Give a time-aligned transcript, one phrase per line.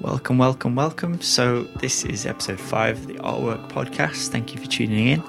[0.00, 1.22] Welcome, welcome, welcome.
[1.22, 4.28] So, this is episode five of the Artwork Podcast.
[4.28, 5.22] Thank you for tuning in.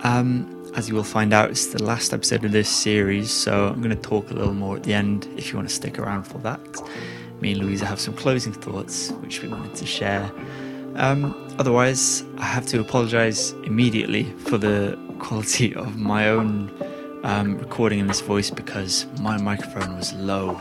[0.00, 3.80] Um, as you will find out, it's the last episode of this series, so I'm
[3.80, 6.24] going to talk a little more at the end if you want to stick around
[6.24, 6.60] for that.
[7.40, 10.32] Me and Louisa have some closing thoughts which we wanted to share.
[10.96, 16.72] Um, otherwise, I have to apologise immediately for the quality of my own
[17.22, 20.60] um, recording in this voice because my microphone was low,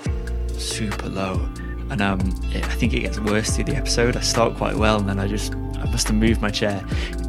[0.58, 1.50] super low,
[1.92, 2.20] and um,
[2.56, 4.16] I think it gets worse through the episode.
[4.16, 6.84] I start quite well, and then I just I must have moved my chair.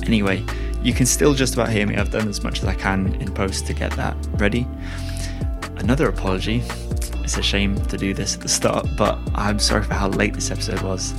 [0.06, 0.44] Anyway,
[0.82, 1.96] you can still just about hear me.
[1.96, 4.66] I've done as much as I can in post to get that ready.
[5.76, 6.62] Another apology.
[7.24, 10.34] It's a shame to do this at the start, but I'm sorry for how late
[10.34, 11.12] this episode was.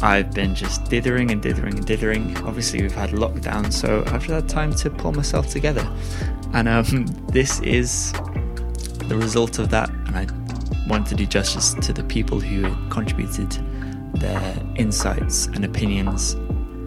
[0.00, 2.36] I've been just dithering and dithering and dithering.
[2.38, 5.86] Obviously, we've had lockdown, so I've just had time to pull myself together.
[6.54, 8.12] And um, this is
[9.08, 9.90] the result of that.
[9.90, 10.26] And I
[10.88, 13.52] want to do justice to the people who contributed
[14.14, 16.32] their insights and opinions.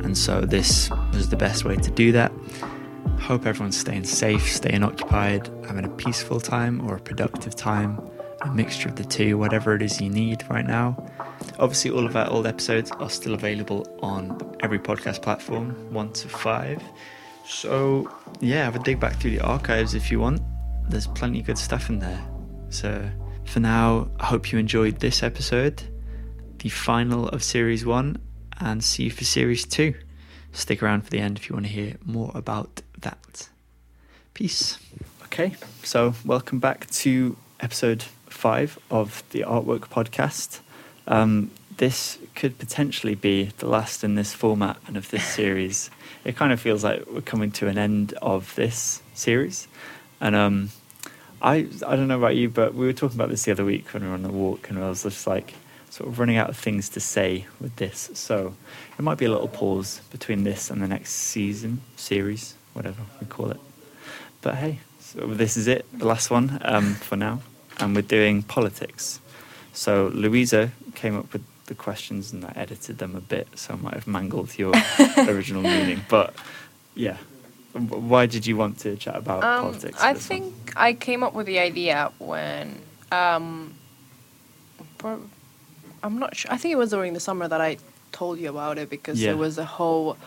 [0.04, 2.32] And so, this was the best way to do that.
[3.20, 8.02] Hope everyone's staying safe, staying occupied, having a peaceful time or a productive time,
[8.42, 10.98] a mixture of the two, whatever it is you need right now.
[11.60, 16.28] Obviously, all of our old episodes are still available on every podcast platform, one to
[16.28, 16.82] five.
[17.46, 20.42] So, yeah, have a dig back through the archives if you want.
[20.90, 22.22] There's plenty of good stuff in there.
[22.70, 23.08] So,
[23.52, 25.84] for now, I hope you enjoyed this episode,
[26.60, 28.18] the final of series one,
[28.62, 29.94] and see you for series two.
[30.54, 33.50] Stick around for the end if you want to hear more about that.
[34.34, 34.80] Peace.
[35.26, 40.62] Okay, so welcome back to episode five of the Artwork Podcast.
[41.06, 45.90] Um, this could potentially be the last in this format and of this series.
[46.24, 49.68] it kind of feels like we're coming to an end of this series,
[50.22, 50.70] and um,
[51.42, 53.94] I I don't know about you, but we were talking about this the other week
[53.94, 55.54] when we were on the walk, and I was just like
[55.90, 58.10] sort of running out of things to say with this.
[58.14, 58.54] So
[58.98, 63.28] it might be a little pause between this and the next season, series, whatever we
[63.28, 63.60] call it.
[64.42, 67.42] But hey, so this is it, the last one um, for now,
[67.80, 69.20] and we're doing politics.
[69.74, 73.78] So Louisa came up with the questions and I edited them a bit, so I
[73.78, 74.74] might have mangled your
[75.18, 76.02] original meaning.
[76.10, 76.34] But
[76.96, 77.18] yeah,
[77.74, 80.02] why did you want to chat about Um, politics?
[80.02, 80.40] I this one?
[80.42, 83.74] think I came up with the idea when um,
[86.04, 86.52] I'm not sure.
[86.52, 87.78] I think it was during the summer that I
[88.12, 89.28] told you about it because Yeah.
[89.32, 90.18] there was a whole.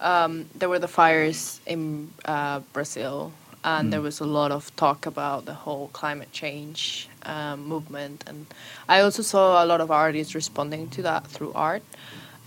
[0.00, 4.04] Um, there were the fires in uh, Brazil, and there Mm.
[4.04, 8.46] was a lot of talk about the whole climate change um, movement, and
[8.88, 11.82] I also saw a lot of artists responding to that through art.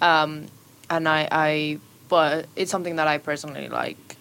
[0.01, 0.47] Um,
[0.89, 4.16] and I, I, but it's something that I personally like.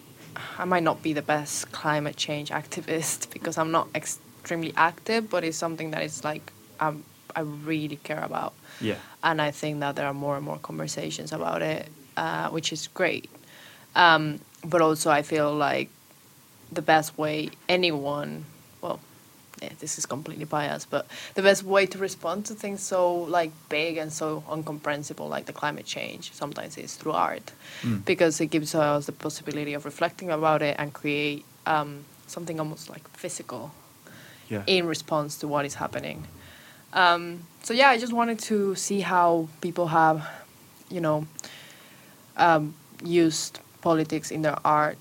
[0.57, 5.43] I might not be the best climate change activist because I'm not extremely active, but
[5.43, 7.03] it's something that is like um,
[7.35, 8.95] I really care about, Yeah.
[9.23, 12.87] and I think that there are more and more conversations about it, uh, which is
[12.87, 13.29] great.
[13.95, 15.89] Um, but also, I feel like
[16.71, 18.45] the best way anyone,
[18.81, 18.99] well,
[19.61, 23.51] yeah, this is completely biased, but the best way to respond to things so like
[23.69, 27.51] big and so incomprehensible like the climate change sometimes is through art
[27.83, 28.03] Mm.
[28.05, 32.89] because it gives us the possibility of reflecting about it and create um, something almost
[32.89, 33.71] like physical
[34.49, 34.63] Yeah.
[34.67, 36.25] in response to what is happening.
[36.93, 40.25] Um, so yeah, I just wanted to see how people have,
[40.89, 41.27] you know,
[42.37, 44.97] um, used politics in their art.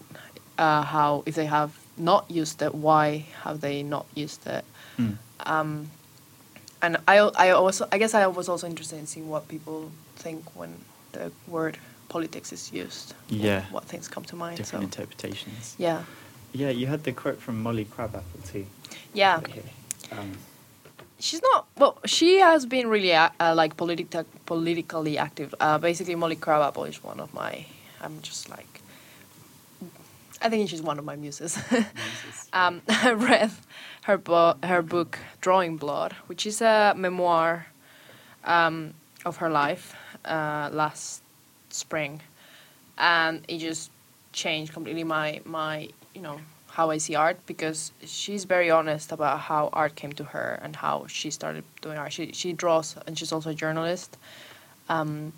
[0.58, 4.64] Uh, how if they have not used it, why have they not used it?
[4.98, 5.16] Mm.
[5.40, 5.90] Um,
[6.82, 10.56] and I, I also, I guess I was also interested in seeing what people think
[10.56, 10.74] when
[11.12, 13.14] the word politics is used.
[13.28, 13.64] Yeah.
[13.70, 14.58] What things come to mind.
[14.58, 15.74] Different so interpretations.
[15.78, 16.04] yeah,
[16.52, 18.66] Yeah, you had the quote from Molly Crabapple too.
[19.14, 19.40] yeah.
[19.52, 19.62] here.
[20.12, 20.32] Um,
[21.18, 21.66] She's not.
[21.78, 25.54] Well, she has been really uh, uh, like politi- politically active.
[25.58, 27.64] Uh, basically, Molly Crabapple is one of my.
[28.02, 28.75] I'm just like.
[30.42, 31.58] I think she's one of my muses.
[32.52, 33.50] um, I read
[34.02, 37.66] her bo- her book Drawing Blood, which is a memoir
[38.44, 41.22] um, of her life uh, last
[41.70, 42.22] spring,
[42.98, 43.90] and it just
[44.32, 46.40] changed completely my my you know
[46.76, 50.76] how I see art because she's very honest about how art came to her and
[50.76, 52.12] how she started doing art.
[52.12, 54.16] She she draws and she's also a journalist.
[54.88, 55.32] Um,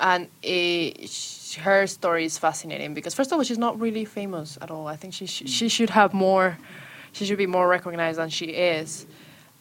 [0.00, 4.70] and it, her story is fascinating because first of all she's not really famous at
[4.70, 4.86] all.
[4.86, 6.58] I think she sh- she should have more,
[7.12, 9.06] she should be more recognized than she is.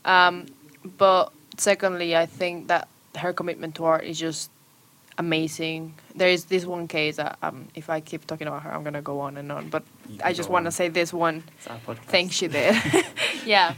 [0.04, 0.48] Um,
[0.98, 2.88] but secondly, I think that
[3.18, 4.52] her commitment to art is just
[5.18, 5.96] amazing.
[6.16, 9.02] There is this one case that um, if I keep talking about her, I'm gonna
[9.02, 9.70] go on and on.
[9.70, 9.84] But
[10.24, 12.00] I just want to say this one it's our podcast.
[12.06, 12.76] thing she did.
[13.46, 13.74] yeah.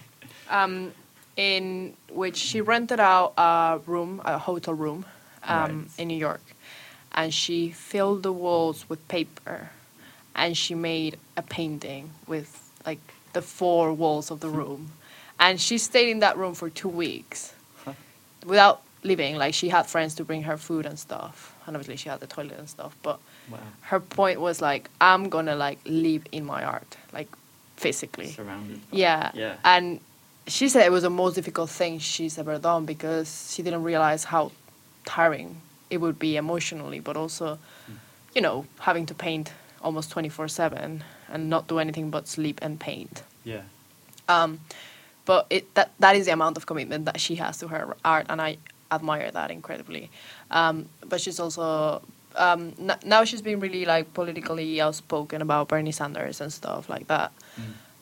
[0.50, 0.92] Um,
[1.36, 5.06] in which she rented out a room, a hotel room,
[5.48, 6.00] um, Right.
[6.00, 6.42] in New York,
[7.14, 9.70] and she filled the walls with paper,
[10.36, 12.50] and she made a painting with
[12.86, 13.00] like
[13.34, 14.92] the four walls of the room,
[15.40, 17.54] and she stayed in that room for two weeks
[17.86, 17.94] Huh.
[18.46, 19.36] without leaving.
[19.38, 22.28] Like she had friends to bring her food and stuff, and obviously she had the
[22.28, 22.96] toilet and stuff.
[23.04, 23.20] But
[23.52, 23.60] Wow.
[23.82, 27.28] her point was like, I'm gonna like live in my art, like
[27.78, 28.32] physically.
[28.32, 28.82] Surrounded.
[28.92, 29.32] by- Yeah.
[29.34, 29.56] Yeah.
[29.64, 30.00] And
[30.48, 34.24] she said it was the most difficult thing she's ever done because she didn't realize
[34.24, 34.52] how
[35.08, 37.60] tiring it would be emotionally, but also,
[38.36, 42.80] you know, having to paint almost 24 7 and not do anything but sleep and
[42.80, 43.24] paint.
[43.44, 43.62] Yeah.
[44.28, 44.60] Um,
[45.26, 48.26] but it that that is the amount of commitment that she has to her art,
[48.30, 48.58] and I
[48.92, 50.10] admire that incredibly.
[50.52, 52.02] Um, but she's also
[52.36, 57.08] um, n- now she's been really like politically outspoken about Bernie Sanders and stuff like
[57.08, 57.32] that.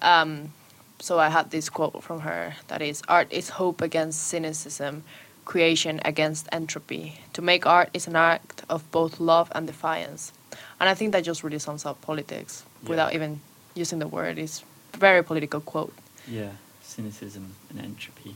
[0.02, 0.54] Um,
[1.00, 5.04] so I had this quote from her that is, "Art is hope against cynicism,
[5.46, 7.20] creation against entropy.
[7.34, 10.34] To make art is an act of both love and defiance."
[10.80, 12.90] And I think that just really sums up politics Yeah.
[12.90, 13.40] without even
[13.76, 14.38] using the word.
[14.38, 14.64] It's
[14.94, 15.94] a very political quote.
[16.28, 16.52] Yeah.
[16.82, 18.36] Cynicism and entropy.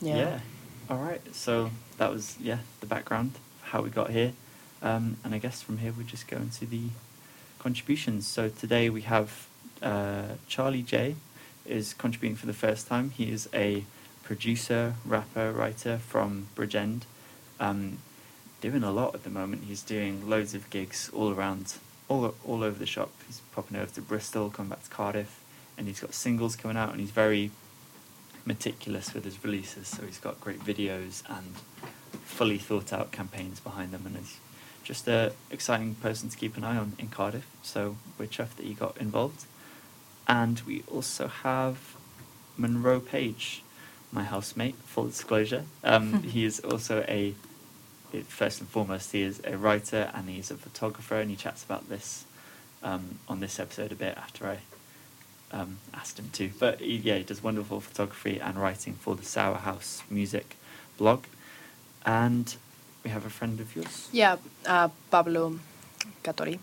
[0.00, 0.40] Yeah.
[0.88, 1.20] All right.
[1.34, 3.32] So that was yeah the background
[3.62, 4.32] how we got here,
[4.82, 6.88] um, and I guess from here we just go into the
[7.58, 8.26] contributions.
[8.26, 9.46] So today we have
[9.82, 11.14] uh, Charlie J
[11.64, 13.10] is contributing for the first time.
[13.10, 13.84] He is a
[14.30, 17.02] producer, rapper, writer from Bridgend.
[17.58, 17.98] Um,
[18.60, 19.64] doing a lot at the moment.
[19.64, 21.74] He's doing loads of gigs all around,
[22.08, 23.10] all all over the shop.
[23.26, 25.40] He's popping over to Bristol, coming back to Cardiff,
[25.76, 27.50] and he's got singles coming out, and he's very
[28.44, 29.88] meticulous with his releases.
[29.88, 31.56] So he's got great videos and
[32.22, 34.38] fully thought out campaigns behind them, and he's
[34.84, 37.48] just a exciting person to keep an eye on in Cardiff.
[37.62, 39.46] So we're chuffed that he got involved.
[40.28, 41.96] And we also have
[42.56, 43.64] Munro Page,
[44.12, 44.74] my housemate.
[44.86, 47.34] Full disclosure, um, he is also a
[48.26, 51.88] first and foremost he is a writer and he's a photographer, and he chats about
[51.88, 52.24] this
[52.82, 54.58] um, on this episode a bit after I
[55.52, 56.50] um, asked him to.
[56.58, 60.56] But he, yeah, he does wonderful photography and writing for the Sour House Music
[60.98, 61.24] blog.
[62.04, 62.54] And
[63.04, 64.08] we have a friend of yours.
[64.12, 64.36] Yeah,
[64.66, 65.58] uh, Pablo
[66.22, 66.58] Cattori.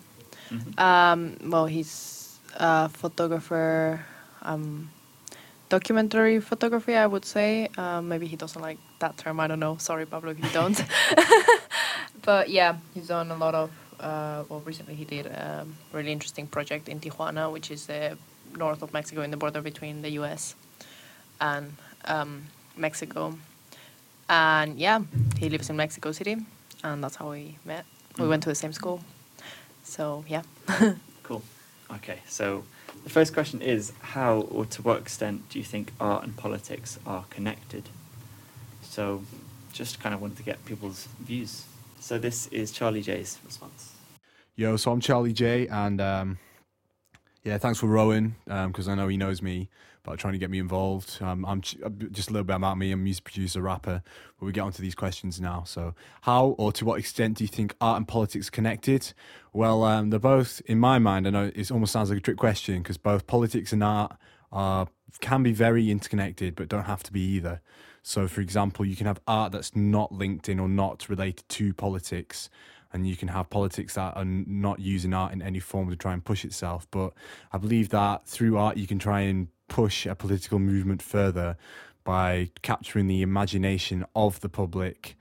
[0.50, 0.78] Mhm.
[0.78, 4.04] Um, well, he's a photographer,
[4.42, 4.90] um,
[5.68, 7.68] documentary photography, I would say.
[7.76, 9.40] Um, maybe he doesn't like that term.
[9.40, 9.76] I don't know.
[9.78, 10.80] Sorry, Pablo, if you don't.
[12.22, 13.70] but yeah, he's done a lot of.
[14.00, 18.16] Uh, well, recently he did a really interesting project in Tijuana, which is the
[18.56, 20.54] north of Mexico, in the border between the U.S.
[21.40, 22.44] and um,
[22.76, 23.36] Mexico.
[24.28, 25.00] And yeah,
[25.38, 26.36] he lives in Mexico City,
[26.84, 27.84] and that's how we met.
[28.18, 28.28] We Mm.
[28.30, 29.02] went to the same school.
[29.84, 30.42] So yeah.
[31.22, 31.42] Cool.
[31.92, 32.64] Okay, so
[33.04, 36.98] the first question is how or to what extent do you think art and politics
[37.06, 37.88] are connected?
[38.82, 39.22] So
[39.72, 41.64] just kind of wanted to get people's views.
[42.00, 43.92] So this is Charlie J's response.
[44.56, 46.38] Yo, so I'm Charlie J, and um,
[47.48, 49.70] yeah, thanks for Rowan because I know he knows me
[50.04, 51.16] about trying to get me involved.
[51.22, 52.92] Um, I'm ch- uh, just a little bit about me.
[52.92, 54.02] I'm a music producer, rapper,
[54.38, 55.64] but we get onto these questions now.
[55.64, 59.14] So, how or to what extent do you think art and politics connected?
[59.54, 61.26] Well, um, they're both, in my mind.
[61.26, 64.14] I know it almost sounds like a trick question because both politics and art
[64.52, 64.88] are
[65.20, 67.62] can be very interconnected, but don't have to be either.
[68.02, 71.72] So, for example, you can have art that's not linked in or not related to
[71.72, 72.50] politics,
[72.92, 76.12] and you can have politics that are not using art in any form to try
[76.12, 76.86] and push itself.
[76.90, 77.12] But
[77.52, 81.56] I believe that through art, you can try and push a political movement further
[82.04, 85.16] by capturing the imagination of the public,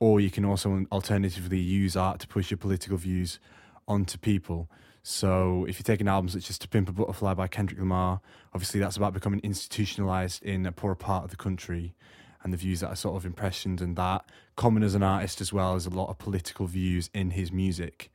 [0.00, 3.38] or you can also alternatively use art to push your political views
[3.86, 4.68] onto people.
[5.04, 8.20] So if you take an album such as To Pimp a Butterfly by Kendrick Lamar,
[8.52, 11.94] obviously that's about becoming institutionalized in a poorer part of the country
[12.42, 14.24] and the views that are sort of impressioned and that.
[14.56, 18.10] Common as an artist as well as a lot of political views in his music.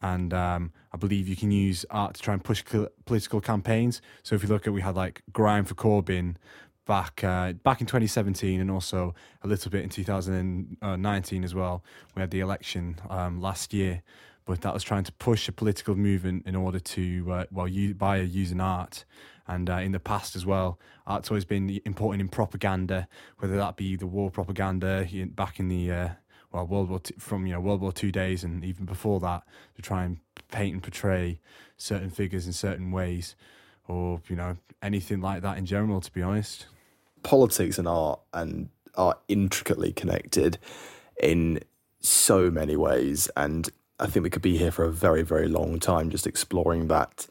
[0.00, 4.00] And um, I believe you can use art to try and push cl- political campaigns.
[4.22, 6.36] So if you look at, we had like Grime for Corbyn
[6.86, 11.84] back uh, back in 2017 and also a little bit in 2019 as well.
[12.14, 14.02] We had the election um, last year,
[14.44, 17.94] but that was trying to push a political movement in order to, uh, well, you,
[17.94, 19.04] by using art.
[19.48, 23.76] And uh, in the past as well, art's always been important in propaganda, whether that
[23.76, 26.08] be the war propaganda back in the uh,
[26.52, 29.42] well World War Two, from you know World War Two days and even before that
[29.76, 30.18] to try and
[30.52, 31.40] paint and portray
[31.76, 33.36] certain figures in certain ways,
[33.86, 36.00] or you know anything like that in general.
[36.00, 36.66] To be honest.
[37.22, 40.58] politics and art and are intricately connected
[41.22, 41.60] in
[42.00, 45.78] so many ways and i think we could be here for a very very long
[45.80, 47.26] time just exploring that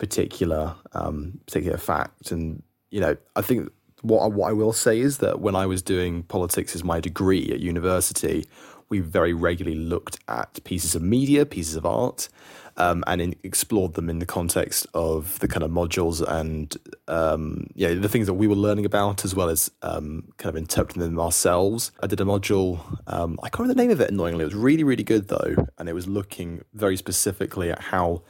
[0.00, 3.70] particular um, particular fact and you know i think
[4.02, 7.00] what I, what I will say is that when i was doing politics as my
[7.00, 8.46] degree at university
[8.90, 12.28] we very regularly looked at pieces of media, pieces of art,
[12.76, 16.76] um, and in, explored them in the context of the kind of modules and
[17.08, 21.02] um, the things that we were learning about, as well as um, kind of interpreting
[21.02, 21.92] them ourselves.
[22.02, 22.80] I did a module.
[23.06, 24.10] Um, I can't remember the name of it.
[24.10, 28.22] Annoyingly, it was really really good though, and it was looking very specifically at how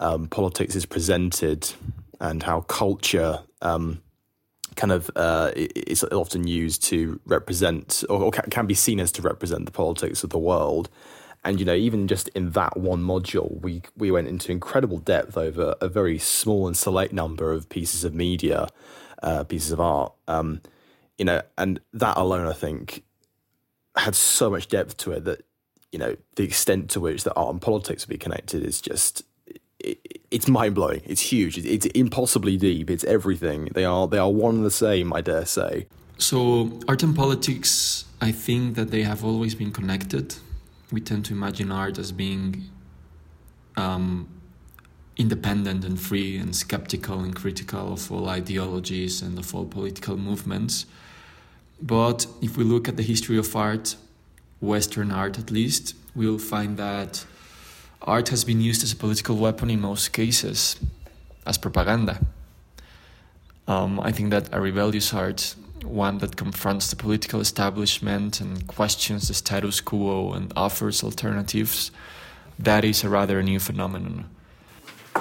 [0.00, 1.72] um, politics is presented
[2.20, 4.00] and how culture um,
[4.76, 9.22] kind of uh, is often used to represent or, or, can be seen as to
[9.22, 10.88] represent the politics of the world.
[11.44, 15.36] And you know, even just in that one module, we we went into incredible depth
[15.36, 18.68] over a very small and select number of pieces of media,
[19.22, 20.12] uh, pieces of art.
[20.26, 20.60] Um,
[21.16, 23.02] you know, and that alone, I think,
[23.96, 25.44] had so much depth to it that
[25.92, 29.22] you know the extent to which the art and politics would be connected is just
[29.80, 31.02] it, it's mind blowing.
[31.04, 31.58] It's huge.
[31.58, 32.90] It's impossibly deep.
[32.90, 33.70] It's everything.
[33.74, 35.12] They are they are one and the same.
[35.12, 35.86] I dare say.
[36.18, 40.34] So art and politics, I think that they have always been connected.
[40.90, 42.64] We tend to imagine art as being
[43.76, 44.28] um,
[45.16, 50.86] independent and free and skeptical and critical of all ideologies and of all political movements.
[51.80, 53.94] But if we look at the history of art,
[54.60, 57.24] Western art at least, we'll find that
[58.02, 60.76] art has been used as a political weapon in most cases,
[61.46, 62.20] as propaganda.
[63.66, 69.28] Um, I think that a rebellious art, one that confronts the political establishment and questions
[69.28, 71.90] the status quo and offers alternatives,
[72.58, 74.24] that is a rather new phenomenon.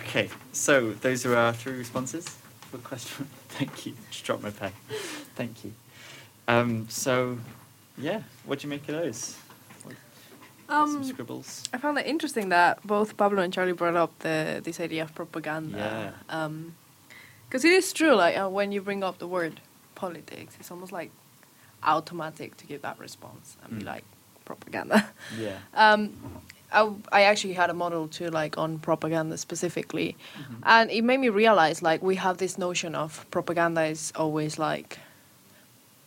[0.00, 2.26] okay, so those are our three responses
[2.70, 3.28] for question.
[3.48, 3.94] Thank you.
[4.10, 4.72] Just dropped my pen.
[5.36, 5.72] Thank you.
[6.48, 7.38] Um, so,
[7.98, 9.36] yeah, what do you make of those?
[10.70, 11.64] Um, scribbles.
[11.72, 15.14] I found it interesting that both Pablo and Charlie brought up the this idea of
[15.14, 16.12] propaganda.
[16.28, 16.48] Yeah.
[17.48, 19.60] Because it is true, like uh, when you bring up the word
[19.96, 21.10] politics, it's almost like
[21.82, 23.78] automatic to give that response and Mm.
[23.80, 24.04] be like
[24.44, 25.08] propaganda.
[25.38, 25.58] Yeah.
[25.74, 26.12] Um,
[26.72, 30.62] I, I actually had a model too, like on propaganda specifically, Mm-hmm.
[30.64, 34.98] and it made me realize like we have this notion of propaganda is always like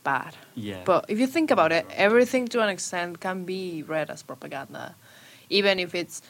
[0.03, 0.35] bad.
[0.55, 0.81] Yeah.
[0.85, 4.95] But if you think about it, everything to an extent can be read as propaganda,
[5.49, 6.21] even if it's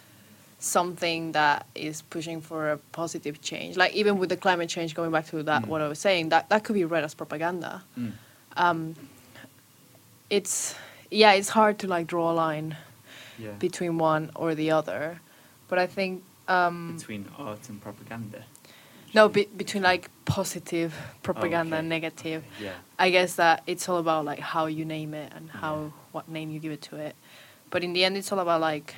[0.60, 3.76] something that is pushing for a positive change.
[3.76, 5.68] Like even with the climate change, going back to that, Mm.
[5.68, 7.84] what I was saying, that that could be read as propaganda.
[7.98, 8.12] Mm.
[8.56, 8.96] Um,
[10.30, 10.76] it's
[11.12, 12.78] yeah, it's hard to like draw a line
[13.38, 13.52] yeah.
[13.60, 15.20] between one or the other,
[15.68, 18.44] but I think um, Between art and propaganda.
[19.14, 21.80] No, be, between like positive propaganda okay.
[21.80, 22.44] and negative.
[22.60, 22.74] Yeah.
[22.98, 25.90] I guess that it's all about like how you name it and how Yeah.
[26.12, 27.16] what name you give it to it.
[27.70, 28.96] But in the end, it's all about like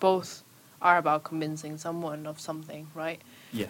[0.00, 0.42] both
[0.82, 3.20] are about convincing someone of something, right?
[3.52, 3.66] Yeah.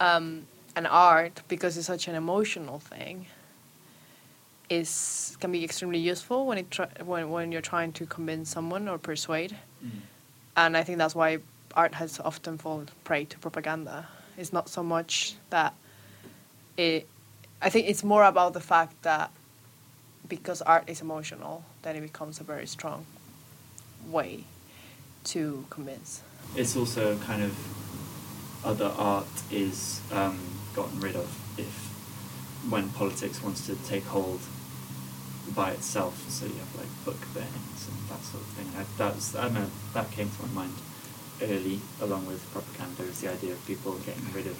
[0.00, 3.26] Um, and art, because it's such an emotional thing,
[4.68, 8.98] is can be extremely useful when it when when you're trying to convince someone or
[8.98, 9.56] persuade.
[9.84, 10.00] Mm.
[10.56, 11.38] And I think that's why
[11.74, 14.08] art has often fallen prey to propaganda.
[14.36, 15.74] It's not so much that
[16.76, 17.08] it.
[17.62, 19.30] I think it's more about the fact that
[20.28, 23.06] because art is emotional, then it becomes a very strong
[24.08, 24.44] way
[25.24, 26.22] to convince.
[26.54, 27.56] It's also kind of
[28.64, 30.38] other art is um,
[30.74, 31.28] gotten rid of
[31.58, 31.92] if
[32.68, 34.40] when politics wants to take hold
[35.54, 36.28] by itself.
[36.28, 38.66] So you have like book bannings and that sort of thing.
[38.78, 40.74] I, that's I know that came to my mind
[41.42, 44.56] early, along with propaganda, is the idea of people getting rid of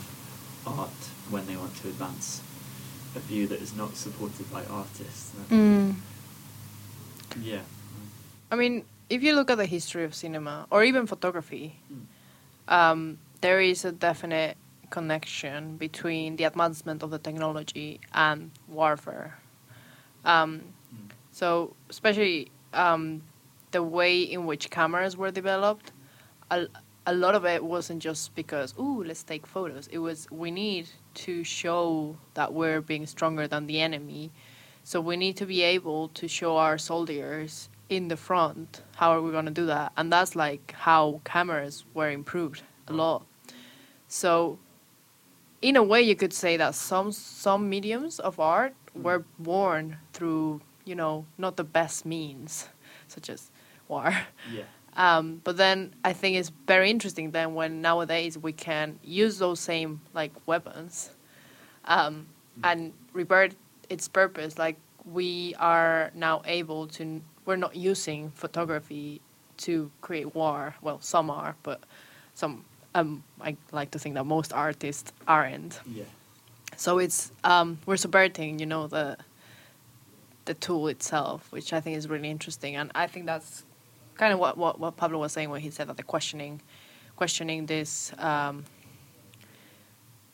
[0.67, 0.91] art
[1.31, 2.43] when they want to advance
[3.15, 5.33] a view that is not supported by artists.
[7.43, 7.61] Yeah.
[8.51, 12.07] I mean, if you look at the history of cinema or even photography, Mm.
[12.73, 14.57] um, there is a definite
[14.91, 19.39] connection between the advancement of the technology and warfare.
[20.25, 20.61] Um,
[20.93, 21.11] Mm.
[21.33, 23.23] so, especially um,
[23.71, 25.93] the way in which cameras were developed,
[26.51, 26.67] a,
[27.07, 29.87] a lot of it wasn't just because, ooh, let's take photos.
[29.89, 34.31] It was, we need to show that we're being stronger than the enemy.
[34.83, 38.83] So, we need to be able to show our soldiers in the front.
[38.97, 39.93] How are we going to do that?
[39.97, 42.97] And that's like how cameras were improved a mm.
[42.97, 43.27] lot.
[44.09, 44.59] So,
[45.63, 49.03] in a way, you could say that some some mediums of art mm.
[49.03, 52.69] were born through you know not the best means,
[53.09, 53.51] such as
[53.89, 54.15] war.
[54.53, 54.65] Yeah.
[54.97, 59.61] Um, but then I think it's very interesting then when nowadays we can use those
[59.61, 61.11] same like weapons
[61.85, 62.27] um,
[62.65, 63.55] and revert
[63.91, 64.59] its purpose.
[64.59, 69.21] Like we are now able to, we're not using photography
[69.59, 70.75] to create war.
[70.83, 71.81] Well, some are, but
[72.35, 72.65] some.
[72.95, 75.81] Um, I like to think that most artists aren't.
[75.87, 76.05] Yeah.
[76.77, 79.19] So it's um, we're subverting, you know, the
[80.47, 82.77] the tool itself, which I think is really interesting.
[82.77, 83.65] And I think that's
[84.17, 86.61] kind of what, what, what Pablo was saying when he said that the questioning,
[87.17, 88.65] questioning this, um,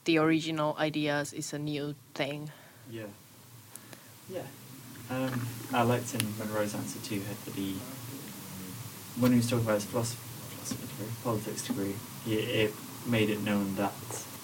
[0.04, 2.50] the original ideas is a new thing.
[2.90, 3.04] Yeah.
[4.28, 4.42] Yeah.
[5.10, 7.76] Um, I liked in Munro's answer too, her that he,
[9.18, 10.20] when he was talking about his philosophy,
[10.50, 12.74] philosophy degree, politics degree, he, it
[13.06, 13.92] made it known that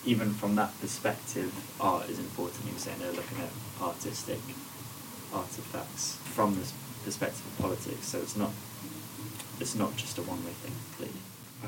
[0.05, 2.65] even from that perspective, art is important.
[2.65, 3.51] He was saying they're looking at
[3.83, 4.41] artistic
[5.33, 6.73] artifacts from this
[7.05, 8.51] perspective of politics, so it's not
[9.61, 11.21] it's not just a one-way thing, clearly.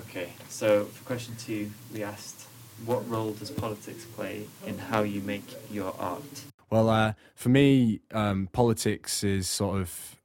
[0.08, 2.46] Okay, so for question two, we asked,
[2.86, 6.44] what role does politics play in how you make your art?
[6.70, 10.16] Well, uh, for me, um, politics is sort of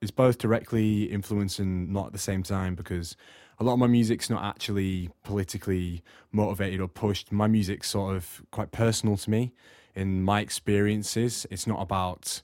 [0.00, 3.16] is both directly influencing, not at the same time, because
[3.60, 6.02] a lot of my music's not actually politically
[6.32, 7.30] motivated or pushed.
[7.30, 9.52] My music's sort of quite personal to me.
[9.94, 12.42] In my experiences, it's not about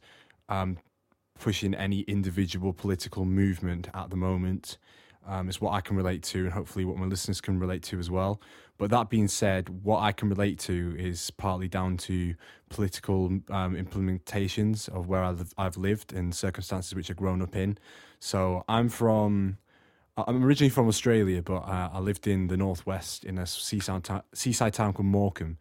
[0.48, 0.78] um,
[1.38, 4.78] pushing any individual political movement at the moment.
[5.26, 7.98] Um, it's what I can relate to, and hopefully what my listeners can relate to
[7.98, 8.40] as well.
[8.78, 12.34] But that being said, what I can relate to is partly down to
[12.70, 17.76] political um, implementations of where I've, I've lived and circumstances which I've grown up in.
[18.20, 19.58] So I'm from,
[20.16, 24.22] I'm originally from Australia, but uh, I lived in the northwest in a seaside, ta-
[24.32, 25.58] seaside town called Morecambe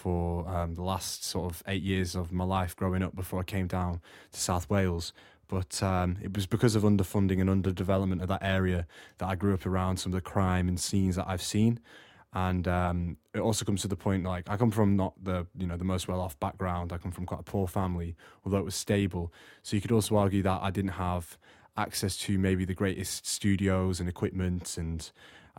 [0.00, 3.42] for um, the last sort of eight years of my life growing up before I
[3.42, 4.00] came down
[4.32, 5.12] to South Wales.
[5.46, 8.86] But um, it was because of underfunding and underdevelopment of that area
[9.18, 11.80] that I grew up around some of the crime and scenes that I've seen.
[12.32, 15.66] And um, it also comes to the point like I come from not the you
[15.66, 16.92] know the most well off background.
[16.92, 19.32] I come from quite a poor family, although it was stable.
[19.62, 21.36] So you could also argue that I didn't have
[21.76, 25.10] access to maybe the greatest studios and equipment and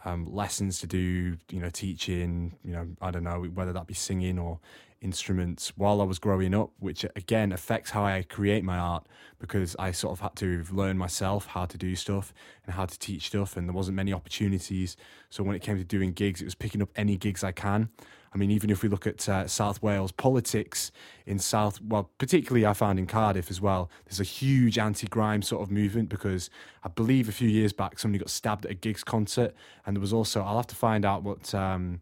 [0.06, 3.94] um, lessons to do, you know, teaching, you know, I don't know whether that be
[3.94, 4.60] singing or
[5.02, 9.08] instruments while I was growing up, which again affects how I create my art
[9.40, 12.34] because I sort of had to learn myself how to do stuff
[12.66, 14.96] and how to teach stuff, and there wasn't many opportunities.
[15.30, 17.90] So when it came to doing gigs, it was picking up any gigs I can.
[18.34, 20.92] I mean, even if we look at uh, South Wales politics
[21.26, 25.62] in South, well, particularly I found in Cardiff as well, there's a huge anti-grime sort
[25.62, 26.50] of movement because
[26.84, 29.54] I believe a few years back somebody got stabbed at a gigs concert,
[29.86, 31.54] and there was also I'll have to find out what.
[31.54, 32.02] Um,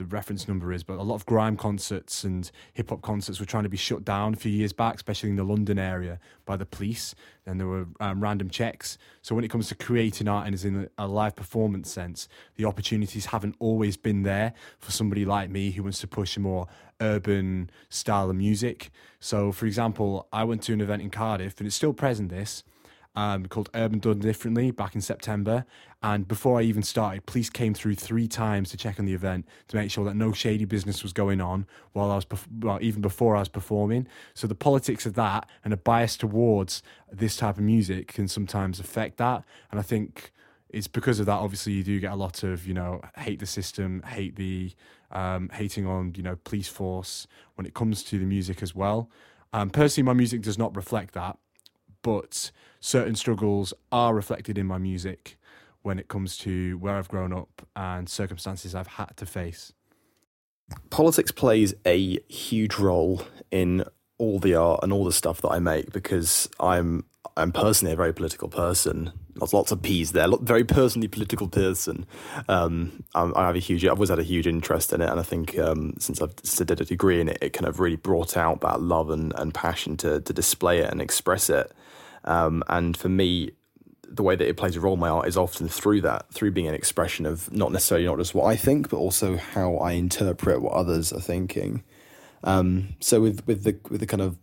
[0.00, 3.44] the reference number is, but a lot of grime concerts and hip hop concerts were
[3.44, 6.56] trying to be shut down a few years back, especially in the London area by
[6.56, 7.14] the police.
[7.44, 8.96] And there were um, random checks.
[9.20, 12.64] So when it comes to creating art and is in a live performance sense, the
[12.64, 16.66] opportunities haven't always been there for somebody like me who wants to push a more
[17.02, 18.90] urban style of music.
[19.20, 22.30] So, for example, I went to an event in Cardiff, and it's still present.
[22.30, 22.64] This
[23.14, 25.64] um, called Urban Done Differently back in September.
[26.02, 29.46] And before I even started, police came through three times to check on the event
[29.68, 32.26] to make sure that no shady business was going on while I was,
[32.60, 34.06] well, even before I was performing.
[34.34, 38.80] So the politics of that and a bias towards this type of music can sometimes
[38.80, 39.44] affect that.
[39.70, 40.32] And I think
[40.70, 41.38] it's because of that.
[41.38, 44.72] Obviously, you do get a lot of you know hate the system, hate the
[45.10, 49.10] um, hating on you know police force when it comes to the music as well.
[49.52, 51.36] Um, personally, my music does not reflect that
[52.02, 55.38] but certain struggles are reflected in my music
[55.82, 59.72] when it comes to where I've grown up and circumstances I've had to face.
[60.90, 63.84] Politics plays a huge role in
[64.18, 67.04] all the art and all the stuff that I make because I'm
[67.36, 69.12] I'm personally a very political person.
[69.36, 70.26] Lots lots of P's there.
[70.40, 72.06] Very personally political person.
[72.48, 73.84] Um, I have a huge.
[73.84, 76.80] I've always had a huge interest in it, and I think um, since I've did
[76.80, 79.96] a degree in it, it kind of really brought out that love and, and passion
[79.98, 81.72] to to display it and express it.
[82.24, 83.52] Um, and for me,
[84.10, 86.50] the way that it plays a role in my art is often through that, through
[86.50, 89.92] being an expression of not necessarily not just what I think, but also how I
[89.92, 91.84] interpret what others are thinking.
[92.42, 94.38] Um, so with with the with the kind of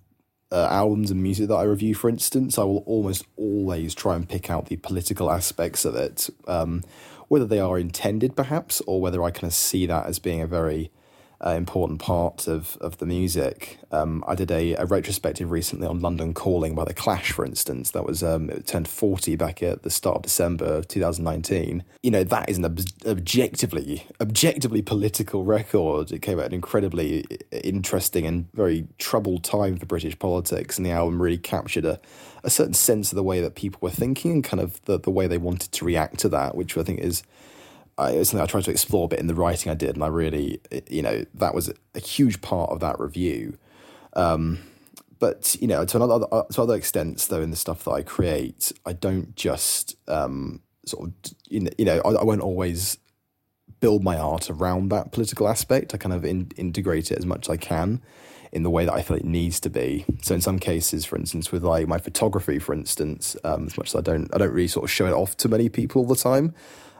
[0.51, 4.27] uh, albums and music that I review, for instance, I will almost always try and
[4.27, 6.83] pick out the political aspects of it, um,
[7.27, 10.47] whether they are intended perhaps, or whether I kind of see that as being a
[10.47, 10.91] very
[11.45, 13.77] uh, important part of, of the music.
[13.91, 17.91] Um, I did a, a, retrospective recently on London Calling by The Clash, for instance.
[17.91, 21.83] That was um, it turned 40 back at the start of December 2019.
[22.01, 26.11] You know, that is an ob- objectively, objectively political record.
[26.11, 30.91] It came at an incredibly interesting and very troubled time for British politics, and the
[30.91, 31.99] album really captured a,
[32.43, 35.11] a certain sense of the way that people were thinking and kind of the, the
[35.11, 37.21] way they wanted to react to that, which I think is
[37.97, 39.95] I, it was something I tried to explore a bit in the writing I did,
[39.95, 43.57] and I really, you know, that was a huge part of that review.
[44.13, 44.59] Um,
[45.19, 48.71] but you know, to another to other extents, though, in the stuff that I create,
[48.85, 51.13] I don't just um, sort of,
[51.49, 52.97] you know, I, I, won't always
[53.79, 55.93] build my art around that political aspect.
[55.93, 58.01] I kind of in, integrate it as much as I can
[58.51, 60.05] in the way that I feel it needs to be.
[60.21, 63.89] So in some cases, for instance, with like my photography, for instance, um, as much
[63.89, 66.07] as I don't, I don't really sort of show it off to many people all
[66.07, 66.53] the time,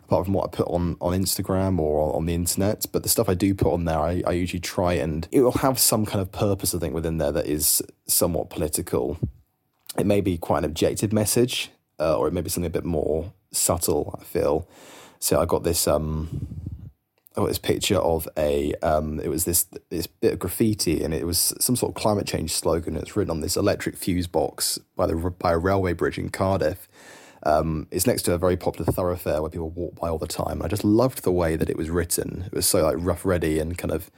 [0.07, 2.85] apart from what I put on on Instagram or on the internet.
[2.91, 5.51] But the stuff I do put on there, I, I usually try and it will
[5.51, 9.19] have some kind of purpose, I think, within there that is somewhat political.
[9.97, 12.85] It may be quite an objective message, uh, or it may be something a bit
[12.85, 14.17] more subtle.
[14.19, 14.67] I feel.
[15.19, 16.47] So I got this um
[17.41, 21.25] got this picture of a um, it was this this bit of graffiti and it
[21.25, 22.95] was some sort of climate change slogan.
[22.95, 26.87] It's written on this electric fuse box by the by a railway bridge in Cardiff.
[27.47, 30.61] Um, it's next to a very popular thoroughfare where people walk by all the time.
[30.61, 32.43] I just loved the way that it was written.
[32.45, 34.11] It was so like rough, ready, and kind of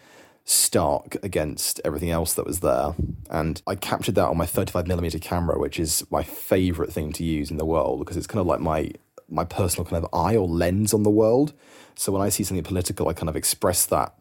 [0.46, 2.96] stark against everything else that was there.
[3.30, 7.24] And I captured that on my 35 millimeter camera, which is my favorite thing to
[7.24, 8.92] use in the world because it's kind of like my
[9.32, 11.54] my personal kind of eye or lens on the world.
[11.94, 14.16] So when I see something political, I kind of express that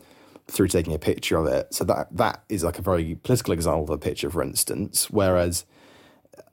[0.48, 1.72] through taking a picture of it.
[1.72, 5.08] So that that is like a very political example of a picture, for instance.
[5.08, 5.64] Whereas,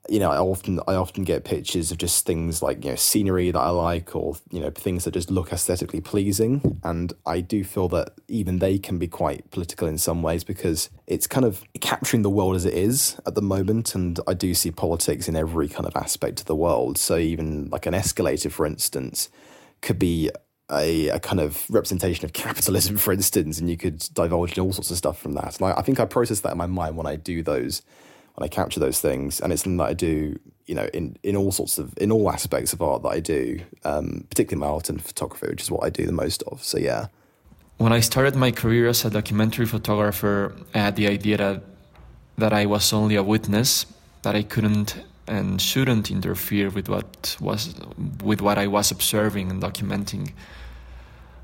[0.09, 3.51] you know, I often I often get pictures of just things like you know scenery
[3.51, 6.79] that I like, or you know things that just look aesthetically pleasing.
[6.83, 10.89] And I do feel that even they can be quite political in some ways because
[11.07, 13.95] it's kind of capturing the world as it is at the moment.
[13.95, 16.97] And I do see politics in every kind of aspect of the world.
[16.97, 19.29] So even like an escalator, for instance,
[19.81, 20.29] could be
[20.71, 24.91] a, a kind of representation of capitalism, for instance, and you could divulge all sorts
[24.91, 25.59] of stuff from that.
[25.59, 27.81] And I, I think I process that in my mind when I do those,
[28.35, 31.35] when I capture those things, and it's something that I do, you know, in, in
[31.35, 34.89] all sorts of in all aspects of art that I do, um, particularly my art
[34.89, 36.63] and photography, which is what I do the most of.
[36.63, 37.07] So yeah.
[37.77, 41.63] When I started my career as a documentary photographer, I had the idea that
[42.37, 43.85] that I was only a witness,
[44.23, 47.73] that I couldn't and shouldn't interfere with what was
[48.23, 50.33] with what I was observing and documenting.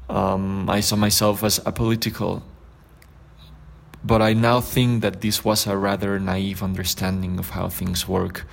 [0.09, 2.41] Um, I saw myself as apolitical,
[4.03, 8.45] but I now think that this was a rather naive understanding of how things work.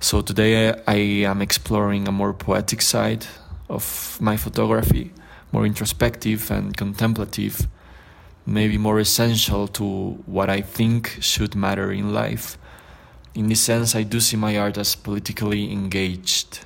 [0.00, 0.96] So today I
[1.30, 3.26] am exploring a more poetic side
[3.68, 5.12] of my photography,
[5.52, 7.68] more introspective and contemplative,
[8.46, 12.56] maybe more essential to what I think should matter in life
[13.34, 16.60] in this sense, I do see my art as politically engaged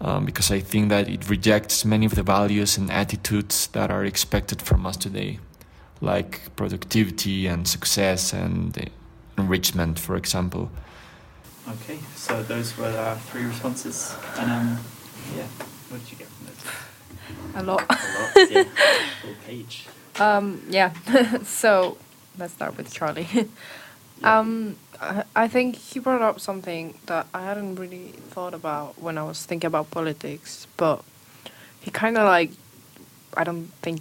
[0.00, 4.04] um, because I think that it rejects many of the values and attitudes that are
[4.04, 5.40] expected from us today,
[6.04, 8.90] like productivity and success and
[9.38, 10.70] enrichment, for example.
[11.68, 14.78] Okay, so those were our three responses, and um,
[15.34, 15.46] yeah,
[15.88, 16.62] what did you get from those?
[17.56, 17.82] A lot.
[17.88, 18.64] A lot, yeah,
[19.22, 19.86] full page.
[20.20, 20.92] Um, yeah.
[21.44, 21.96] so
[22.38, 23.28] let's start with Charlie.
[24.22, 24.76] um,
[25.34, 29.44] I, think he brought up something that I hadn't really thought about when I was
[29.44, 31.02] thinking about politics, but
[31.80, 32.50] he kind of like,
[33.36, 34.00] I don't think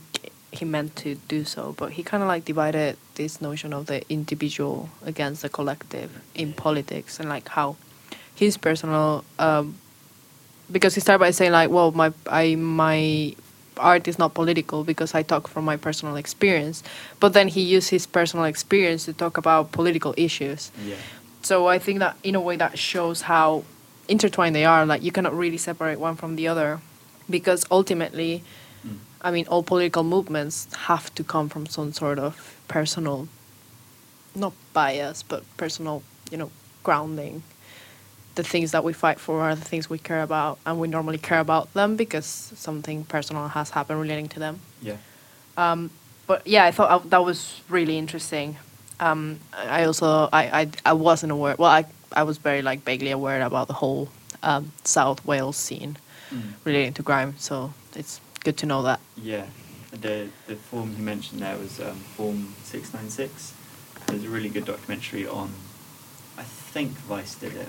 [0.55, 4.07] he meant to do so, but he kind of like divided this notion of the
[4.11, 7.75] individual against the collective in politics and like how
[8.35, 9.75] his personal, um,
[10.71, 13.35] because he started by saying like, well, my I my
[13.77, 16.83] art is not political because I talk from my personal experience.
[17.19, 20.71] But then he used his personal experience to talk about political issues.
[20.83, 20.95] Yeah.
[21.41, 23.63] So I think that in a way that shows how
[24.07, 24.85] intertwined they are.
[24.85, 26.79] Like you cannot really separate one from the other,
[27.29, 28.43] because ultimately.
[29.23, 33.27] I mean, all political movements have to come from some sort of personal,
[34.35, 36.51] not bias, but personal, you know,
[36.83, 37.43] grounding
[38.35, 41.17] the things that we fight for are the things we care about, and we normally
[41.17, 44.59] care about them because something personal has happened relating to them.
[44.81, 44.97] Yeah.
[45.57, 45.91] Um,
[46.25, 48.57] but yeah, I thought I, that was really interesting.
[48.99, 51.55] Um, I also I, I I wasn't aware.
[51.57, 54.09] Well, I I was very like vaguely aware about the whole
[54.41, 55.97] um, South Wales scene
[56.31, 56.53] mm.
[56.63, 57.35] relating to grime.
[57.37, 58.99] So it's good to know that.
[59.17, 59.45] Yeah,
[59.91, 63.53] the the form you mentioned there was um, Form Six Nine Six.
[64.07, 65.53] There's a really good documentary on.
[66.37, 67.67] I think Vice did it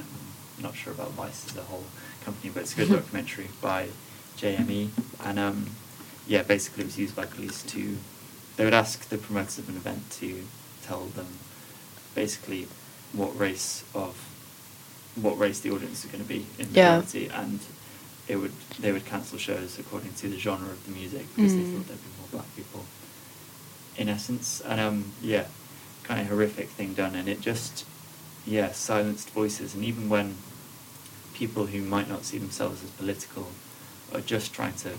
[0.56, 1.84] I'm not sure about Vice as a whole
[2.24, 3.88] company, but it's a good documentary by
[4.36, 4.90] JME.
[5.24, 5.70] And um,
[6.26, 7.96] yeah, basically it was used by police to,
[8.56, 10.44] they would ask the promoters of an event to
[10.82, 11.26] tell them
[12.14, 12.68] basically
[13.12, 14.16] what race of,
[15.20, 17.42] what race the audience are going to be in reality, yeah.
[17.42, 17.60] and
[18.26, 21.58] it would they would cancel shows according to the genre of the music because mm.
[21.58, 22.84] they thought there'd be more black people.
[23.96, 25.46] In essence, and um, yeah,
[26.02, 27.84] kind of horrific thing done, and it just
[28.46, 29.74] yeah, silenced voices.
[29.74, 30.36] And even when
[31.34, 33.48] people who might not see themselves as political
[34.12, 34.90] are just trying to,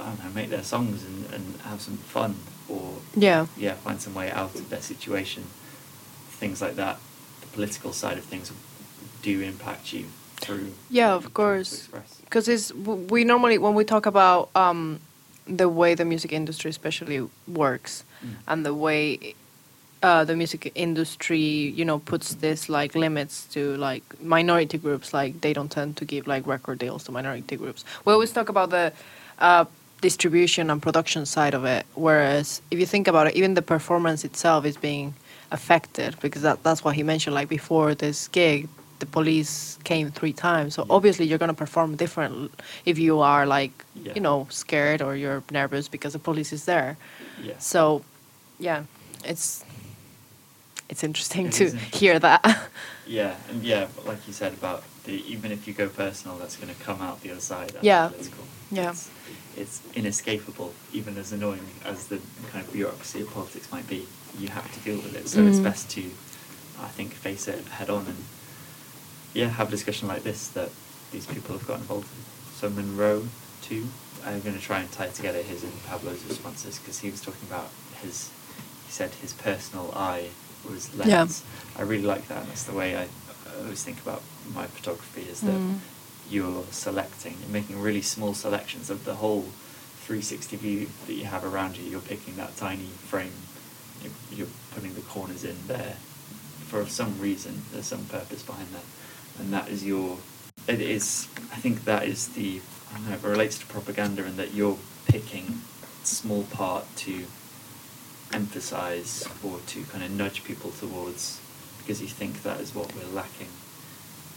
[0.00, 2.36] I don't know, make their songs and, and have some fun
[2.68, 5.44] or yeah, yeah, find some way out of their situation,
[6.28, 6.98] things like that,
[7.40, 8.52] the political side of things
[9.22, 10.06] do impact you
[10.44, 10.72] through.
[10.90, 11.88] Yeah, of course.
[12.24, 15.00] Because it's we normally when we talk about um,
[15.46, 18.34] the way the music industry especially works mm.
[18.48, 19.34] and the way
[20.04, 21.38] uh, the music industry,
[21.78, 25.14] you know, puts this like limits to like minority groups.
[25.14, 27.84] Like they don't tend to give like record deals to minority groups.
[28.04, 28.92] We always talk about the
[29.38, 29.64] uh,
[30.02, 31.86] distribution and production side of it.
[31.94, 35.14] Whereas if you think about it, even the performance itself is being
[35.50, 37.34] affected because that, that's what he mentioned.
[37.34, 38.68] Like before this gig,
[39.04, 40.74] the police came three times.
[40.74, 42.50] So obviously you're gonna perform different
[42.84, 44.14] if you are like Yeah.
[44.16, 46.96] you know scared or you're nervous because the police is there.
[47.48, 47.58] Yeah.
[47.58, 47.80] So
[48.58, 48.80] yeah,
[49.24, 49.64] it's
[50.88, 52.00] it's interesting It to interesting.
[52.00, 52.42] hear that.
[53.06, 56.74] Yeah, and yeah, like you said about the even if you go personal, that's going
[56.74, 57.72] to come out the other side.
[57.82, 58.08] Yeah.
[58.08, 58.44] political.
[58.70, 58.90] Yeah.
[58.92, 59.10] It's,
[59.62, 62.18] it's inescapable, even as annoying as the
[62.50, 64.00] kind of bureaucracy of politics might be.
[64.38, 65.64] You have to deal with it, so it's Mhm.
[65.70, 66.00] best to,
[66.80, 68.24] I think, face it head on and
[69.34, 70.70] yeah, have a discussion like this that
[71.12, 72.24] these people have got involved in.
[72.54, 73.26] So Munro
[73.62, 73.86] too.
[74.24, 77.46] I'm going to try and tie together his and Pablo's responses because he was talking
[77.48, 77.68] about
[78.00, 78.30] his.
[78.86, 80.28] He said his personal eye
[80.68, 81.44] was lens.
[81.76, 81.80] Yeah.
[81.80, 82.40] I really like that.
[82.42, 84.22] and That's the way I, I always think about
[84.54, 85.78] my photography is that Mm.
[86.30, 89.42] you're selecting, you're making really small selections of the whole
[90.06, 91.84] 360 view that you have around you.
[91.84, 93.32] You're picking that tiny frame,
[94.02, 95.96] you're, you're putting the corners in there
[96.66, 97.62] for some reason.
[97.72, 98.84] There's some purpose behind that,
[99.38, 100.18] and that is your.
[100.66, 101.28] It is.
[101.52, 102.60] I think that is the.
[102.90, 103.14] I don't know.
[103.16, 105.62] It relates to propaganda and that you're picking
[106.04, 107.24] small part to
[108.32, 111.40] emphasize or to kind of nudge people towards
[111.78, 113.48] because you think that is what we're lacking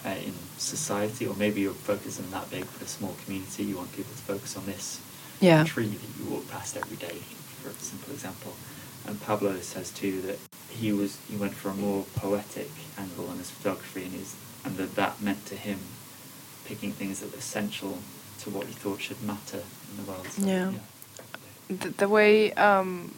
[0.05, 3.63] uh, in society, or maybe you're focusing that big for a small community.
[3.63, 4.99] You want people to focus on this
[5.39, 5.63] Yeah.
[5.63, 7.17] tree that you walk past every day,
[7.61, 8.53] for a simple example.
[9.07, 13.37] And Pablo says too that he was he went for a more poetic angle on
[13.37, 15.79] his photography, and his and that that meant to him
[16.65, 17.97] picking things that were essential
[18.39, 20.27] to what he thought should matter in the world.
[20.27, 20.71] So, Yeah.
[21.69, 23.13] The, the way, um,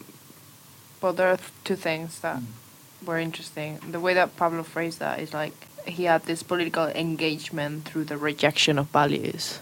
[1.00, 3.06] well, there are th- two things that Mm.
[3.06, 3.78] were interesting.
[3.90, 5.54] The way that Pablo phrased that is like
[5.86, 9.60] he had this political engagement through the rejection of values.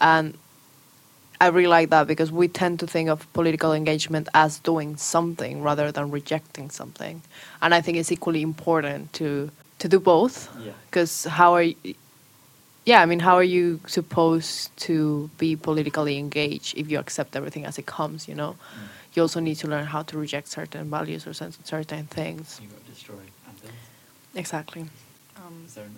[0.00, 0.36] And
[1.40, 5.62] I really like that because we tend to think of political engagement as doing something
[5.62, 7.22] rather than rejecting something.
[7.60, 10.48] And I think it's equally important to to do both?
[10.64, 10.72] Yeah.
[10.86, 11.74] because how are you,
[12.84, 17.64] yeah i mean how are you supposed to be politically engaged if you accept everything
[17.66, 18.52] as it comes you know?
[18.52, 18.88] Mm.
[19.14, 22.60] you also need to learn how to reject certain values or cer- certain things.
[22.62, 23.16] You got to destroy
[23.48, 23.72] and build.
[24.34, 24.82] exactly.
[25.40, 25.96] Um, Is there an,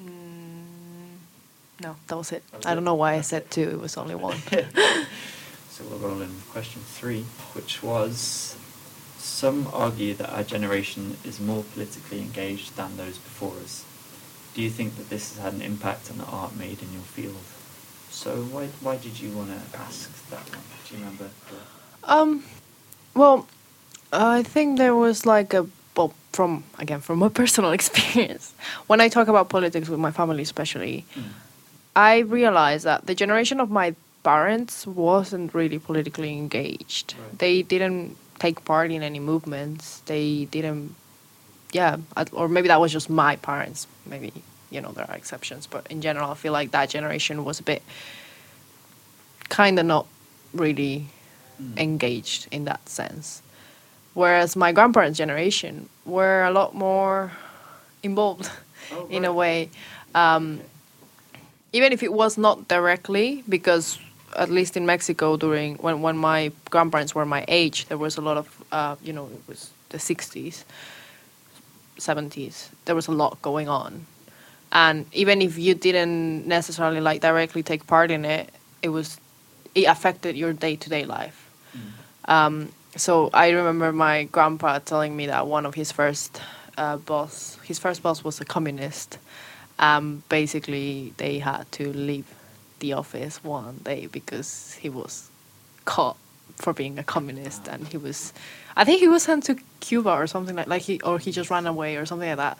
[0.00, 2.42] mm, no that was it.
[2.50, 4.38] That was i don't know why i said two it was only one.
[5.74, 7.24] So we'll roll in question three,
[7.56, 8.54] which was
[9.24, 13.84] some argue that our generation is more politically engaged than those before us.
[14.54, 17.02] Do you think that this has had an impact on the art made in your
[17.02, 17.44] field?
[18.10, 20.62] So why why did you want to ask that one?
[20.86, 21.30] Do you remember?
[22.04, 22.44] Um,
[23.14, 23.46] well,
[24.12, 28.52] I think there was like a well from again from a personal experience.
[28.86, 31.22] When I talk about politics with my family, especially, Mm.
[31.96, 37.14] I realized that the generation of my parents wasn't really politically engaged.
[37.14, 37.38] Right.
[37.38, 40.02] They didn't take part in any movements.
[40.06, 40.94] They didn't,
[41.72, 41.96] yeah,
[42.32, 43.86] or maybe that was just my parents.
[44.04, 44.32] Maybe
[44.70, 47.62] you know there are exceptions, but in general, I feel like that generation was a
[47.62, 47.82] bit
[49.48, 50.06] kind of not
[50.52, 51.06] really
[51.54, 51.78] Mm.
[51.78, 53.40] engaged in that sense.
[54.12, 57.30] Whereas my grandparents' generation were a lot more
[58.02, 58.50] involved
[58.90, 59.70] Oh, in a way.
[60.16, 60.60] Um,
[61.72, 63.98] even if it was not directly, because
[64.36, 68.20] at least in Mexico during when, when my grandparents were my age, there was a
[68.20, 70.64] lot of uh, you know it was the sixties,
[71.98, 72.70] seventies.
[72.84, 74.06] There was a lot going on,
[74.72, 78.50] and even if you didn't necessarily like directly take part in it,
[78.82, 79.18] it was
[79.74, 81.50] it affected your day to day life.
[81.76, 82.30] Mm.
[82.32, 86.40] Um, so I remember my grandpa telling me that one of his first
[86.78, 89.18] uh, boss, his first boss was a communist.
[89.78, 92.26] Um, basically, they had to leave
[92.80, 95.30] the office one day because he was
[95.84, 96.16] caught
[96.56, 98.32] for being a communist, and he was,
[98.76, 101.50] I think he was sent to Cuba or something like like he or he just
[101.50, 102.58] ran away or something like that.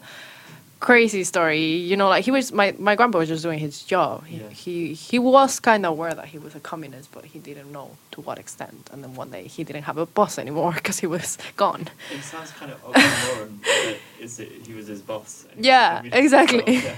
[0.81, 2.09] Crazy story, you know.
[2.09, 4.27] Like he was, my my grandpa was just doing his job.
[4.27, 4.49] He Yeah.
[4.51, 7.97] he, he was kind of aware that he was a communist, but he didn't know
[8.11, 8.91] to what extent.
[8.93, 11.89] And then one day he didn't have a boss anymore because he was gone.
[12.13, 13.97] It sounds kind of oxymoron.
[14.21, 15.47] is it, he was his boss.
[15.59, 16.63] Yeah, exactly.
[16.67, 16.95] yeah.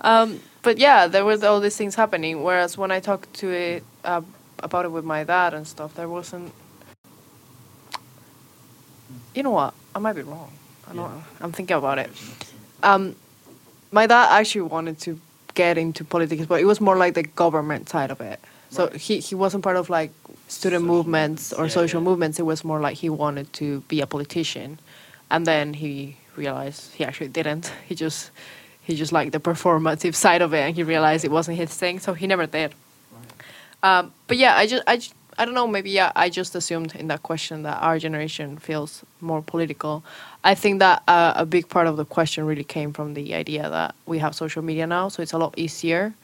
[0.00, 2.42] Um, but yeah, there was all these things happening.
[2.42, 4.20] Whereas when I talked to it uh,
[4.58, 6.52] about it with my dad and stuff, there wasn't.
[9.34, 9.72] You know what?
[9.94, 10.50] I might be wrong.
[10.90, 11.04] I know.
[11.06, 11.22] Yeah.
[11.44, 12.10] I'm thinking about it.
[12.82, 13.16] Um,
[13.90, 15.20] my dad actually wanted to
[15.54, 18.40] get into politics, but it was more like the government side of it.
[18.70, 18.96] So Right.
[18.96, 20.12] he, he wasn't part of like
[20.48, 22.08] student Social movements or yeah, social yeah.
[22.08, 22.38] movements.
[22.38, 24.78] It was more like he wanted to be a politician.
[25.30, 27.72] and then he realized he actually didn't.
[27.88, 28.30] He just
[28.82, 31.98] he just liked the performative side of it, and he realized it wasn't his thing,
[32.00, 32.74] so he never did.
[33.82, 35.66] Um, but yeah, I just I just, I don't know.
[35.66, 40.02] Maybe yeah, I just assumed in that question that our generation feels more political.
[40.44, 43.68] I think that uh, a big part of the question really came from the idea
[43.68, 46.14] that we have social media now, so it's a lot easier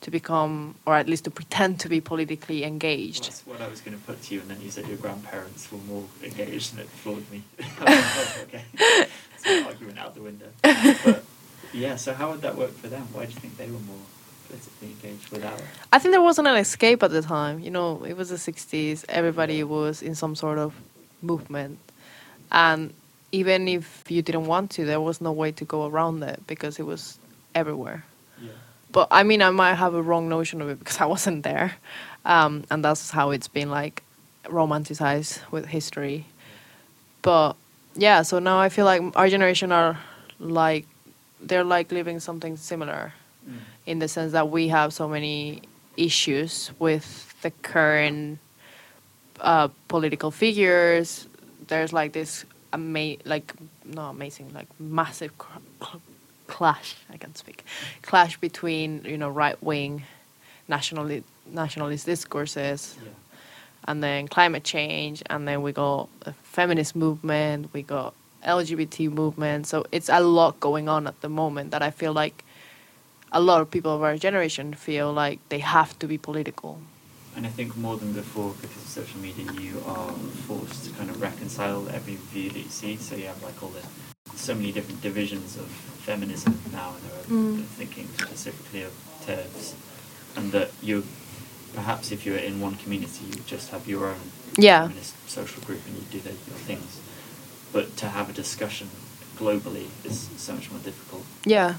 [0.00, 3.24] to become, or at least to pretend to be politically engaged.
[3.24, 5.70] That's what I was going to put to you, and then you said your grandparents
[5.70, 7.42] were more engaged, and it floored me.
[7.80, 8.64] okay,
[9.38, 10.46] so argument out the window.
[10.62, 11.24] But
[11.72, 13.06] yeah, so how would that work for them?
[13.12, 13.98] Why do you think they were more
[14.48, 15.62] politically engaged without?
[15.92, 17.60] I think there wasn't an escape at the time.
[17.60, 20.74] You know, it was the 60s, everybody was in some sort of
[21.22, 21.78] movement.
[22.50, 22.92] And
[23.32, 26.78] even if you didn't want to, there was no way to go around it because
[26.78, 27.18] it was
[27.54, 28.04] everywhere.
[28.40, 28.50] Yeah.
[28.92, 31.74] But I mean, I might have a wrong notion of it because I wasn't there.
[32.24, 34.02] Um, and that's how it's been like
[34.44, 36.26] romanticized with history.
[37.22, 37.54] But
[37.94, 39.98] yeah, so now I feel like our generation are
[40.38, 40.86] like,
[41.40, 43.12] they're like living something similar
[43.48, 43.54] Mm.
[43.86, 45.62] in the sense that we have so many
[45.96, 48.38] issues with the current
[49.40, 51.26] uh, political figures.
[51.68, 53.54] There's like this ama- like
[53.84, 56.02] not amazing, like massive cr- cl-
[56.46, 56.96] clash.
[57.12, 57.64] I can't speak
[58.02, 60.02] clash between you know right wing
[60.68, 63.10] nationalist nationalist discourses Yeah.
[63.88, 68.14] and then climate change, and then we got a feminist movement, we got
[68.46, 69.66] LGBT movement.
[69.66, 72.44] So it's a lot going on at the moment that I feel like
[73.32, 76.80] a lot of people of our generation feel like they have to be political.
[77.36, 80.10] And I think more than before, because of social media, you are
[80.46, 82.96] forced to kind of reconcile every view that you see.
[82.96, 83.82] So you have like all the
[84.36, 87.64] so many different divisions of feminism now, and they're Mm.
[87.78, 88.92] thinking specifically of
[89.24, 89.74] TERFs,
[90.36, 91.04] and that you
[91.74, 94.82] perhaps if you were in one community, you just have your own Yeah.
[94.88, 96.98] feminist social group and you do the, your things.
[97.72, 98.88] But to have a discussion
[99.38, 101.24] globally is so much more difficult.
[101.44, 101.76] Yeah,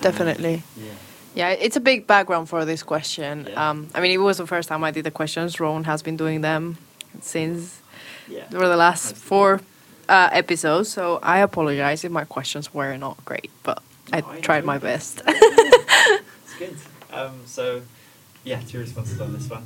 [0.00, 0.62] definitely.
[0.76, 0.92] Yeah.
[1.38, 3.46] Yeah, it's a big background for this question.
[3.48, 3.70] Yeah.
[3.70, 5.60] Um, I mean, it was the first time I did the questions.
[5.60, 6.76] Rowan has been doing them
[7.20, 7.80] since
[8.26, 8.48] Yeah.
[8.50, 9.60] for the last That's- four
[10.08, 10.88] uh, episodes.
[10.88, 13.78] So I apologize if my questions were not great, but
[14.12, 15.22] I No, I tried my best.
[15.26, 16.76] It's good.
[17.12, 17.82] Um, so,
[18.42, 19.62] yeah, two responses on this one.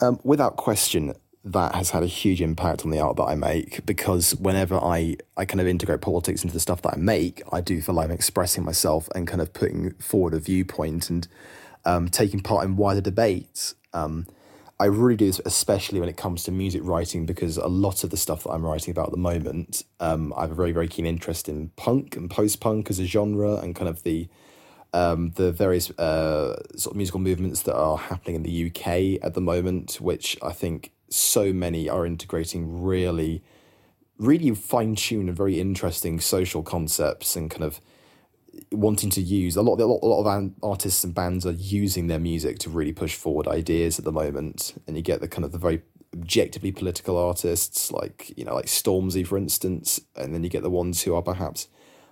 [0.00, 3.84] Um, without question, that has had a huge impact on the art that I make
[3.84, 7.60] because whenever I, I kind of integrate politics into the stuff that I make, I
[7.60, 11.26] do feel like I'm expressing myself and kind of putting forward a viewpoint and
[11.84, 13.74] um, taking part in wider debates.
[13.92, 14.26] Um,
[14.78, 18.10] I really do this, especially when it comes to music writing, because a lot of
[18.10, 20.88] the stuff that I'm writing about at the moment, um, I have a very, very
[20.88, 24.28] keen interest in punk and post punk as a genre and kind of the
[24.94, 29.34] um, the various uh, sort of musical movements that are happening in the UK at
[29.34, 33.42] the moment, which I think so many are integrating really,
[34.18, 37.80] really fine tuned and very interesting social concepts and kind of
[38.70, 39.80] wanting to use a lot.
[39.80, 43.14] A lot, a lot of artists and bands are using their music to really push
[43.14, 45.82] forward ideas at the moment, and you get the kind of the very
[46.14, 50.70] objectively political artists like you know like Stormzy for instance, and then you get the
[50.70, 51.68] ones who are perhaps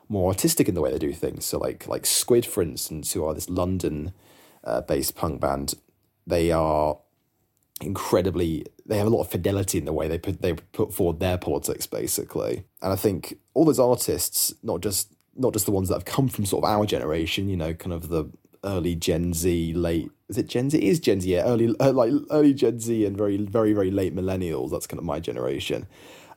[0.08, 1.44] more artistic in the way they do things.
[1.44, 4.12] So like like Squid, for instance, who are this London
[4.64, 5.74] uh, based punk band,
[6.26, 6.98] they are
[7.82, 11.20] incredibly they have a lot of fidelity in the way they put they put forward
[11.20, 12.64] their politics basically.
[12.82, 16.28] And I think all those artists, not just not just the ones that have come
[16.28, 18.30] from sort of our generation, you know, kind of the
[18.64, 20.78] early Gen Z, late is it Gen Z?
[20.78, 23.90] It is Gen Z, yeah, early uh, like early Gen Z and very very very
[23.90, 24.70] late millennials.
[24.70, 25.86] That's kind of my generation.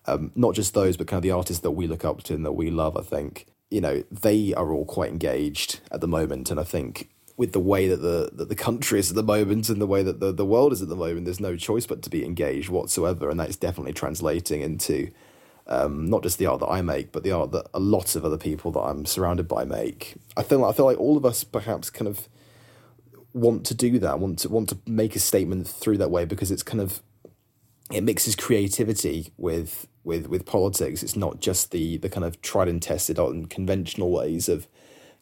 [0.05, 2.45] Um, not just those, but kind of the artists that we look up to and
[2.45, 2.97] that we love.
[2.97, 7.09] I think you know they are all quite engaged at the moment, and I think
[7.35, 10.03] with the way that the that the country is at the moment and the way
[10.03, 12.69] that the, the world is at the moment, there's no choice but to be engaged
[12.69, 15.09] whatsoever, and that's definitely translating into
[15.67, 18.25] um, not just the art that I make, but the art that a lot of
[18.25, 20.15] other people that I'm surrounded by make.
[20.37, 22.27] I feel like I feel like all of us perhaps kind of
[23.33, 26.51] want to do that, want to want to make a statement through that way because
[26.51, 27.01] it's kind of
[27.91, 31.01] it mixes creativity with with with politics.
[31.01, 34.67] It's not just the the kind of tried and tested and conventional ways of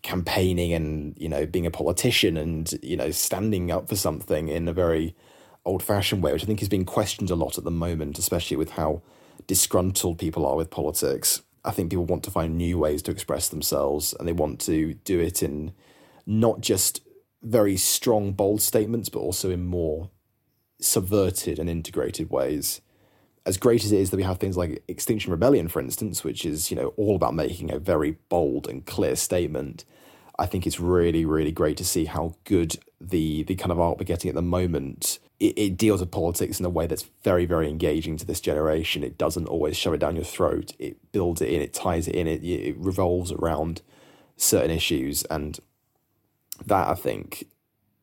[0.01, 4.67] campaigning and you know being a politician and you know standing up for something in
[4.67, 5.15] a very
[5.65, 8.57] old fashioned way, which I think is being questioned a lot at the moment, especially
[8.57, 9.01] with how
[9.47, 11.41] disgruntled people are with politics.
[11.63, 14.95] I think people want to find new ways to express themselves and they want to
[14.95, 15.73] do it in
[16.25, 17.01] not just
[17.43, 20.09] very strong, bold statements, but also in more
[20.79, 22.81] subverted and integrated ways.
[23.45, 26.45] As great as it is that we have things like Extinction Rebellion, for instance, which
[26.45, 29.83] is, you know, all about making a very bold and clear statement,
[30.37, 33.97] I think it's really, really great to see how good the the kind of art
[33.97, 35.19] we're getting at the moment.
[35.39, 39.03] It, it deals with politics in a way that's very, very engaging to this generation.
[39.03, 40.73] It doesn't always shove it down your throat.
[40.77, 41.61] It builds it in.
[41.61, 42.27] It ties it in.
[42.27, 43.81] It it revolves around
[44.37, 45.59] certain issues, and
[46.65, 47.47] that I think,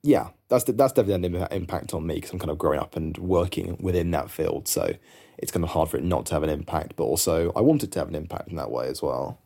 [0.03, 3.16] yeah, that's that's definitely an impact on me because I'm kind of growing up and
[3.18, 4.66] working within that field.
[4.66, 4.95] So
[5.39, 7.82] it's kind of hard for it not to have an impact, but also I want
[7.82, 9.39] it to have an impact in that way as well.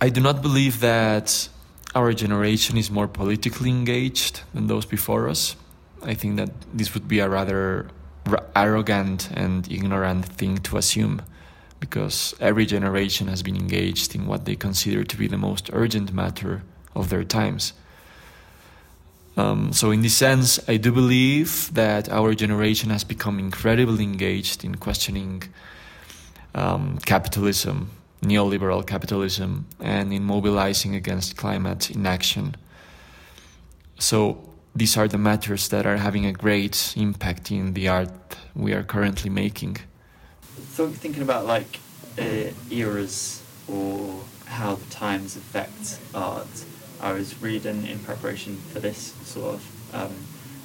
[0.00, 1.48] I do not believe that
[1.94, 5.56] our generation is more politically engaged than those before us.
[6.02, 7.88] I think that this would be a rather
[8.54, 11.22] arrogant and ignorant thing to assume
[11.80, 16.12] because every generation has been engaged in what they consider to be the most urgent
[16.12, 16.62] matter
[16.94, 17.72] of their times.
[19.36, 24.64] Um, so, in this sense, I do believe that our generation has become incredibly engaged
[24.64, 25.42] in questioning
[26.54, 27.90] um, capitalism,
[28.22, 32.56] neoliberal capitalism, and in mobilizing against climate inaction.
[33.98, 34.38] So,
[34.74, 38.10] these are the matters that are having a great impact in the art
[38.54, 39.76] we are currently making.
[40.70, 41.78] So, thinking about like
[42.18, 46.64] uh, eras or how the times affect art
[47.00, 50.14] I was reading in preparation for this sort of um,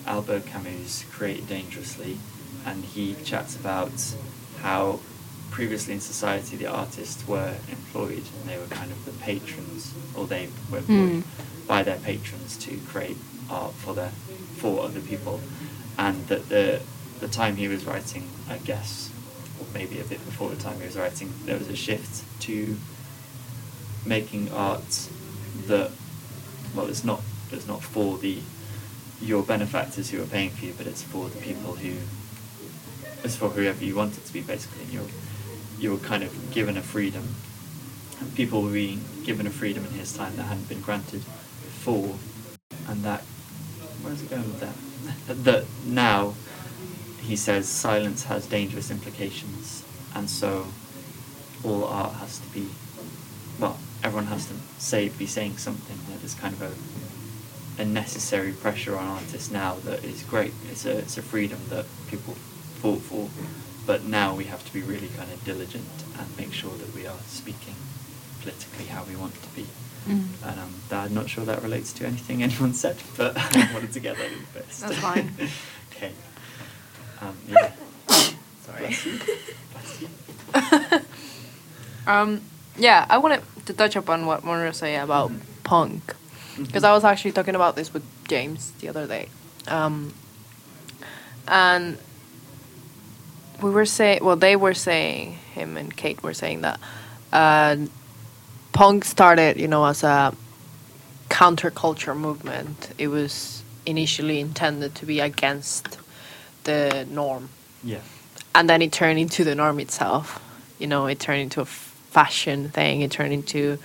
[0.05, 2.17] Albert Camus' Create Dangerously,
[2.65, 3.91] and he chats about
[4.61, 4.99] how
[5.49, 10.25] previously in society the artists were employed and they were kind of the patrons, or
[10.25, 11.67] they were employed mm.
[11.67, 13.17] by their patrons to create
[13.49, 14.11] art for their
[14.57, 15.41] for other people,
[15.97, 16.81] and that the
[17.19, 19.11] the time he was writing, I guess,
[19.59, 22.77] or maybe a bit before the time he was writing, there was a shift to
[24.05, 25.09] making art
[25.67, 25.91] that
[26.75, 28.39] well, it's not it's not for the
[29.21, 31.93] your benefactors who are paying for you, but it's for the people who
[33.23, 34.83] it's for whoever you want it to be basically.
[34.83, 35.07] And you're
[35.79, 37.35] you're kind of given a freedom.
[38.19, 42.15] And people were being given a freedom in his time that hadn't been granted before,
[42.87, 43.21] and that
[44.01, 44.75] where's it going with that?
[45.43, 46.35] that now
[47.21, 49.83] he says silence has dangerous implications,
[50.15, 50.67] and so
[51.63, 52.69] all art has to be
[53.59, 55.97] well everyone has to say be saying something.
[56.19, 56.61] There's kind of
[57.79, 60.53] a, a necessary pressure on artists now that is great.
[60.69, 62.33] It's a it's a freedom that people
[62.81, 63.29] fought for,
[63.85, 65.85] but now we have to be really kind of diligent
[66.17, 67.75] and make sure that we are speaking
[68.41, 69.65] politically how we want to be.
[70.07, 70.25] Mm.
[70.43, 73.99] And um, I'm not sure that relates to anything anyone said, but I wanted to
[73.99, 74.81] get that in first.
[74.81, 75.31] That's fine.
[75.91, 76.11] okay.
[77.21, 77.71] Um, yeah.
[78.09, 78.79] Sorry.
[78.79, 79.19] Bless you.
[79.73, 80.99] Bless you.
[82.07, 82.41] um,
[82.77, 85.61] yeah, I wanted to touch upon what Munro said about mm-hmm.
[85.63, 86.15] punk,
[86.57, 89.29] because I was actually talking about this with James the other day,
[89.67, 90.13] um,
[91.47, 91.97] and
[93.61, 96.79] we were saying, well, they were saying, him and Kate were saying that
[97.31, 97.77] uh,
[98.73, 100.33] punk started, you know, as a
[101.29, 102.91] counterculture movement.
[102.97, 105.97] It was initially intended to be against
[106.63, 107.49] the norm.
[107.83, 107.99] Yeah.
[108.53, 110.43] And then it turned into the norm itself.
[110.79, 111.65] You know, it turned into a
[112.11, 113.01] fashion thing.
[113.01, 113.79] It turned into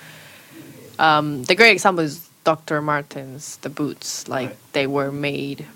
[0.99, 2.81] um, the great example is Dr.
[2.83, 4.29] Martens, the boots.
[4.29, 4.73] Like right.
[4.73, 5.67] they were made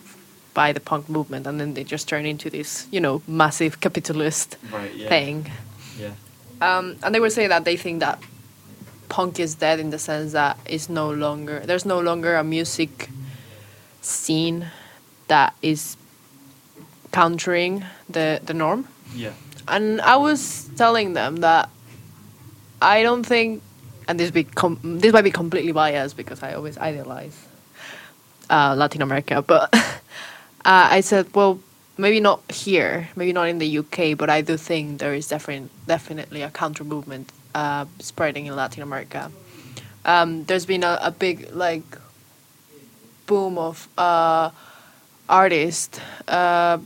[0.54, 4.56] by the punk movement, and then they just turned into this, you know, massive capitalist
[4.72, 5.08] right, yeah.
[5.08, 5.50] thing.
[5.98, 6.12] Yeah.
[6.60, 8.22] Um, and they were saying that they think that
[9.08, 13.08] punk is dead in the sense that it's no longer there's no longer a music
[14.02, 14.70] scene
[15.26, 15.96] that is
[17.12, 18.86] countering the the norm.
[19.14, 19.32] Yeah.
[19.66, 21.68] And I was telling them that
[22.82, 23.62] I don't think,
[24.08, 27.36] and this be com- this might be completely biased because I always idealize
[28.48, 29.88] uh, Latin America, but uh,
[30.64, 31.60] I said, well,
[31.96, 35.70] maybe not here, maybe not in the UK, but I do think there is definitely
[35.86, 39.30] definitely a counter movement uh, spreading in Latin America.
[40.04, 41.84] Um, there's been a, a, big like
[43.26, 44.50] boom of uh,
[45.28, 46.00] artists.
[46.26, 46.78] Uh,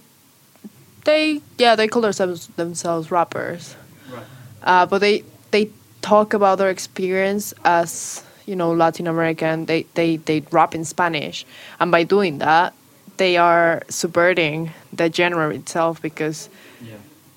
[1.04, 3.76] they yeah they call themselves themselves rappers,
[4.10, 4.24] right.
[4.62, 5.22] Uh, but they
[5.52, 5.70] they
[6.04, 9.64] talk about their experience as you know Latin American.
[9.64, 11.46] They they they rap in Spanish,
[11.80, 12.74] and by doing that,
[13.16, 16.50] they are subverting the genre itself because
[16.82, 16.96] yeah.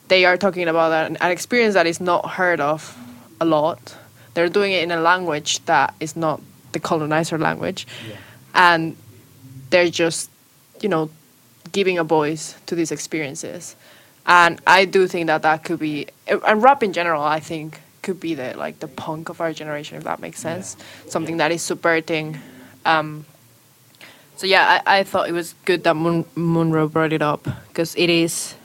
[0.09, 2.97] they are talking about an, an experience that is not heard of
[3.39, 3.95] a lot.
[4.34, 6.41] They're doing it in a language that is not
[6.74, 8.18] the colonizer language, yeah.
[8.53, 8.97] and
[9.70, 10.30] they're just
[10.82, 11.09] you know
[11.72, 13.78] giving a voice to these experiences.
[14.26, 18.22] And I do think that that could be, and rap in general, I think could
[18.22, 20.78] be the like the punk of our generation, if that makes sense.
[20.80, 21.12] Yeah.
[21.12, 22.39] Something that is subverting.
[22.86, 23.26] Um,
[24.38, 27.93] so yeah, I, I thought it was good that Mun- Munro brought it up because
[27.95, 28.55] it is.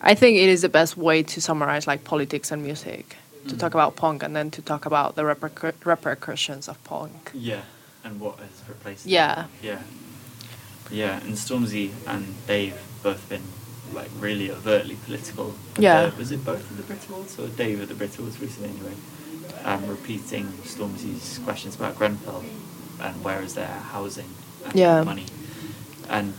[0.00, 3.16] I think it is the best way to summarize like politics and music.
[3.48, 3.58] To mm.
[3.58, 7.32] talk about punk and then to talk about the repercu- repercussions of punk.
[7.34, 7.64] Yeah.
[8.02, 9.04] and what has replaced.
[9.04, 9.10] it.
[9.10, 9.44] Yeah.
[9.62, 9.82] Yeah.
[10.90, 13.44] Yeah, and Stormzy and Dave both been
[13.94, 15.54] like really overtly political.
[15.78, 16.00] Yeah.
[16.02, 18.70] Uh, was it both of the Brit Awards or Dave at the Brit Awards recently
[18.70, 18.94] anyway?
[19.64, 22.44] Um, repeating Stormzy's questions about Grenfell
[23.00, 24.28] and where is their housing
[24.66, 25.02] and Yeah.
[25.02, 25.26] money.
[26.08, 26.34] And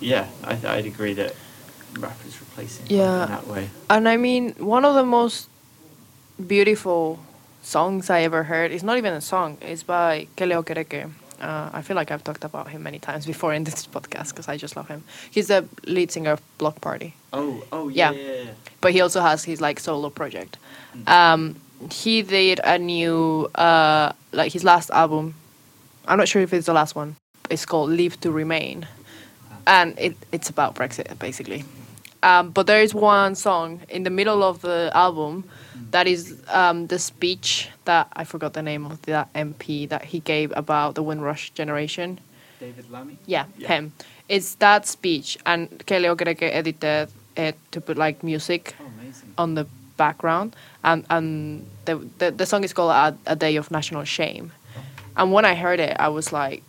[0.00, 1.34] yeah, I, I'd agree that
[2.00, 3.24] rap is replacing Yeah.
[3.24, 3.70] in that way.
[3.88, 5.48] And I mean, one of the most
[6.44, 7.20] beautiful
[7.62, 9.58] songs I ever heard is not even a song.
[9.60, 11.10] It's by Kele Okereke.
[11.44, 14.48] Uh, I feel like I've talked about him many times before in this podcast because
[14.48, 15.04] I just love him.
[15.30, 18.20] He's the lead singer of Bloc Party, Oh, oh yeah, Yeah.
[18.20, 18.50] yeah, yeah.
[18.80, 20.56] but he also has his like solo project.
[21.06, 21.56] Um,
[21.90, 25.34] he did a new uh, like his last album.
[26.08, 27.16] I'm not sure if it's the last one.
[27.50, 28.86] It's called Leave to Remain,
[29.66, 31.64] and it, it's about Brexit basically.
[32.22, 35.44] Um, but there is one song in the middle of the album
[35.94, 40.18] that is um, the speech that I forgot the name of that MP that he
[40.18, 42.18] gave about the Windrush generation.
[42.58, 43.16] David Lammy.
[43.26, 43.68] Yeah, Yeah.
[43.68, 43.92] him.
[44.28, 48.90] It's that speech, and Kele Okereke edited it to put like music Oh,
[49.42, 49.66] on the
[49.96, 54.50] background, and and the the, the song is called a, "A Day of National Shame,"
[55.16, 56.62] and when I heard it, I was like,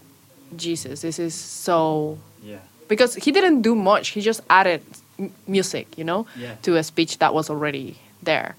[0.55, 2.59] Jesus, this is so Yeah.
[2.88, 4.05] because he didn't do much.
[4.15, 4.82] He just added
[5.17, 6.55] m- music, you know, Yeah.
[6.63, 8.55] to a speech that was already there.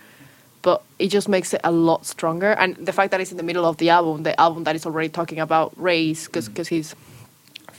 [0.66, 2.50] But it just makes it a lot stronger.
[2.62, 4.84] And the fact that it's in the middle of the album, the album that is
[4.84, 6.66] already talking about race, because Mm.
[6.76, 6.86] his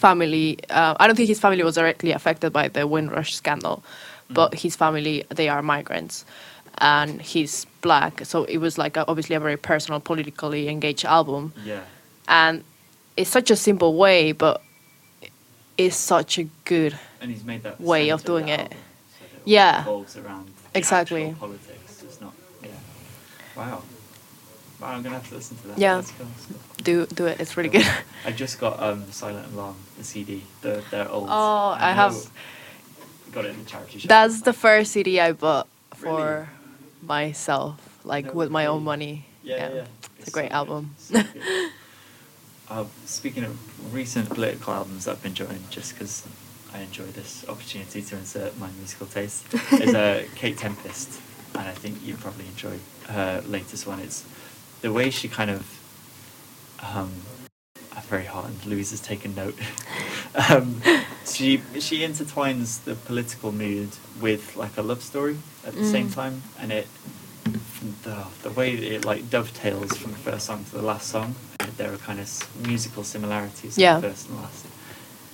[0.06, 3.78] family, uh, I don't think his family was directly affected by the Windrush scandal,
[4.30, 4.36] Mm.
[4.40, 6.24] but his family, they are migrants.
[6.78, 8.14] And he's black.
[8.32, 11.82] So it was like a, obviously a very personal, politically engaged album Yeah.
[12.42, 12.64] and
[13.18, 14.62] it's such a simple way, but
[15.78, 16.94] it's such a good.
[17.22, 18.60] And he's made that way of doing it.
[18.62, 18.78] album,
[19.20, 19.86] so it Yeah.
[20.76, 21.24] Exactly.
[21.26, 22.04] actual politics.
[22.08, 22.34] It's not.
[22.64, 22.70] Yeah.
[23.58, 23.82] Wow.
[24.80, 25.78] Wow, I'm gonna have to listen to that.
[25.80, 26.02] Yeah.
[26.18, 26.48] Go, let's.
[26.84, 27.40] Do do it.
[27.42, 27.88] It's really good.
[28.26, 30.44] I just got um, Silent Alarm, the CD.
[30.62, 31.28] The, they're old.
[31.30, 32.32] Oh, I have-
[33.32, 34.08] Got it in the charity shop.
[34.10, 36.48] That's the first CD I bought for Really?
[37.02, 39.26] myself, like No with my own money.
[39.44, 39.86] Yeah, yeah.
[40.20, 40.96] It's a great so album.
[41.12, 41.68] good, so
[42.70, 46.26] uh, speaking of recent political albums I've been enjoying, just because
[46.74, 51.20] I enjoy this opportunity to insert my musical taste, is uh, Kate Tempest,
[51.56, 52.80] and I think you probably enjoyed
[53.10, 54.00] her latest one.
[54.00, 54.24] It's
[54.82, 55.66] the way she kind of.
[56.82, 57.12] Um,
[57.96, 59.58] I'm very hot, and Louise has taken note.
[60.50, 60.82] um,
[61.26, 63.90] she she intertwines the political mood
[64.22, 66.14] with like a love story at the same Mm.
[66.16, 66.88] time, and it
[68.04, 71.36] the the way it like dovetails from the first song to the last song.
[71.78, 72.28] There are kind of
[72.68, 74.00] musical similarities Yeah.
[74.02, 74.66] first and last,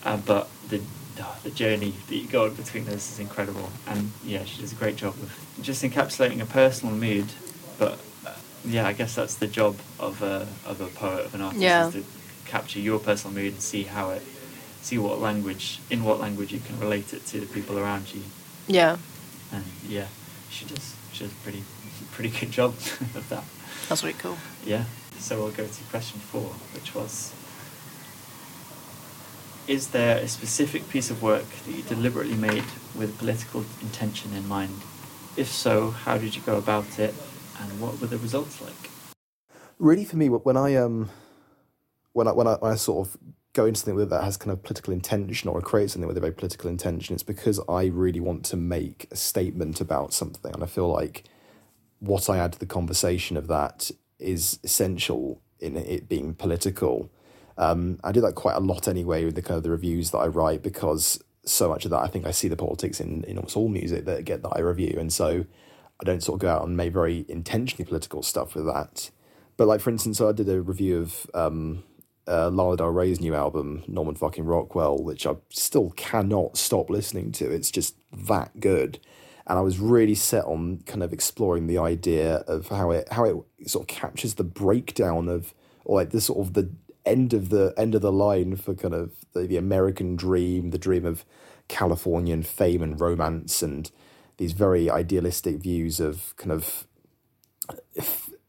[0.05, 0.81] uh, but the
[1.21, 3.69] oh, the journey that you go on between those is incredible.
[3.87, 7.25] And yeah, she does a great job of just encapsulating a personal mood.
[7.77, 8.31] But uh,
[8.65, 11.87] yeah, I guess that's the job of a of a poet of an artist Yeah.
[11.87, 12.03] is to
[12.45, 14.21] capture your personal mood and see how it
[14.81, 18.21] see what language in what language you can relate it to the people around you.
[18.67, 18.97] Yeah,
[19.51, 20.07] And yeah,
[20.49, 21.63] she does she does a pretty
[22.11, 22.71] pretty good job
[23.15, 23.43] of that.
[23.89, 24.37] that's really cool.
[24.65, 24.83] Yeah.
[25.19, 27.31] So we'll go to question four, which was
[29.67, 34.47] Is there a specific piece of work that you deliberately made with political intention in
[34.47, 34.81] mind?
[35.37, 37.15] If so, how did you go about it
[37.63, 38.91] and what were the results like?
[39.79, 41.09] really for me when I um
[42.13, 43.17] when I when I, when I sort of
[43.53, 46.33] go into something that has kind of political intention or create something with a very
[46.33, 50.67] political intention, it's because I really want to make a statement about something, and I
[50.67, 51.25] feel like
[51.99, 57.11] what I add to the conversation of that is essential in it being political.
[57.57, 60.17] Um, I do that quite a lot anyway with the kind of the reviews that
[60.17, 63.37] I write because so much of that I think I see the politics in in
[63.37, 65.45] almost all music that get that I review, and so
[66.01, 69.11] I don't sort of go out and make very intentionally political stuff with that.
[69.57, 71.83] But like for instance, I did a review of um,
[72.27, 77.31] uh, Lana Del Rey's new album, Norman fucking Rockwell, which I still cannot stop listening
[77.33, 77.51] to.
[77.51, 78.99] It's just that good,
[79.45, 83.25] and I was really set on kind of exploring the idea of how it how
[83.25, 85.53] it sort of captures the breakdown of
[85.85, 86.71] or like the sort of the
[87.05, 90.77] end of the end of the line for kind of the, the American dream, the
[90.77, 91.25] dream of
[91.67, 93.91] Californian fame and romance, and
[94.43, 96.85] these very idealistic views of kind of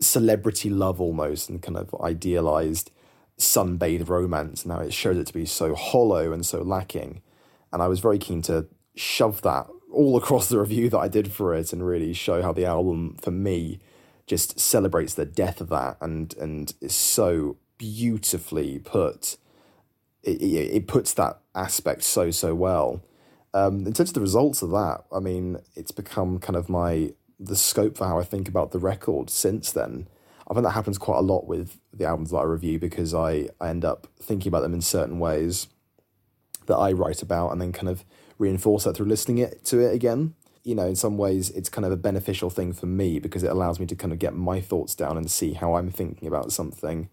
[0.01, 2.91] celebrity love almost and kind of idealized
[3.39, 7.23] sunbathed romance and how it showed it to be so hollow and so lacking.
[7.73, 8.67] And I was very keen to
[8.97, 12.53] shove that all across the review that I did for it and really show how
[12.53, 13.79] the album, for me,
[14.27, 19.37] just celebrates the death of that and and is so beautifully put.
[20.25, 23.01] It, it, it puts that aspect so so well.
[23.55, 27.13] Um, in terms of the results of that, I mean, it's become kind of my
[27.39, 30.09] the scope for how I think about the record since then.
[30.49, 33.49] I think that happens quite a lot with the albums that I review because I,
[33.61, 35.69] I end up thinking about them in certain ways
[36.67, 38.05] that I write about and then kind of
[38.39, 40.35] reinforce that through listening it to it again.
[40.63, 43.51] You know, in some ways, it's kind of a beneficial thing for me because it
[43.51, 46.53] allows me to kind of get my thoughts down and see how I'm thinking about
[46.53, 47.09] something,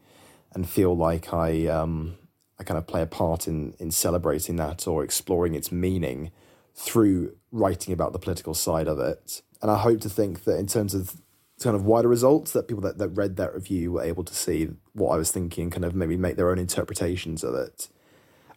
[0.53, 2.17] and feel like I um,
[2.61, 6.31] I kind of play a part in in celebrating that or exploring its meaning
[6.75, 9.41] through writing about the political side of it.
[9.63, 11.15] And I hope to think that in terms of
[11.59, 14.69] kind of wider results, that people that, that read that review were able to see
[14.93, 17.89] what I was thinking, kind of maybe make their own interpretations of it.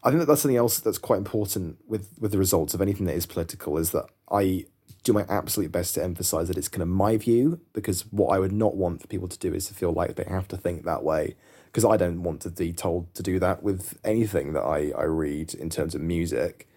[0.02, 3.06] I think that that's something else that's quite important with with the results of anything
[3.06, 4.66] that is political is that I
[5.02, 8.38] do my absolute best to emphasize that it's kind of my view because what I
[8.38, 10.84] would not want for people to do is to feel like they have to think
[10.84, 11.36] that way
[11.74, 15.02] because I don't want to be told to do that with anything that I, I
[15.02, 16.68] read in terms of music.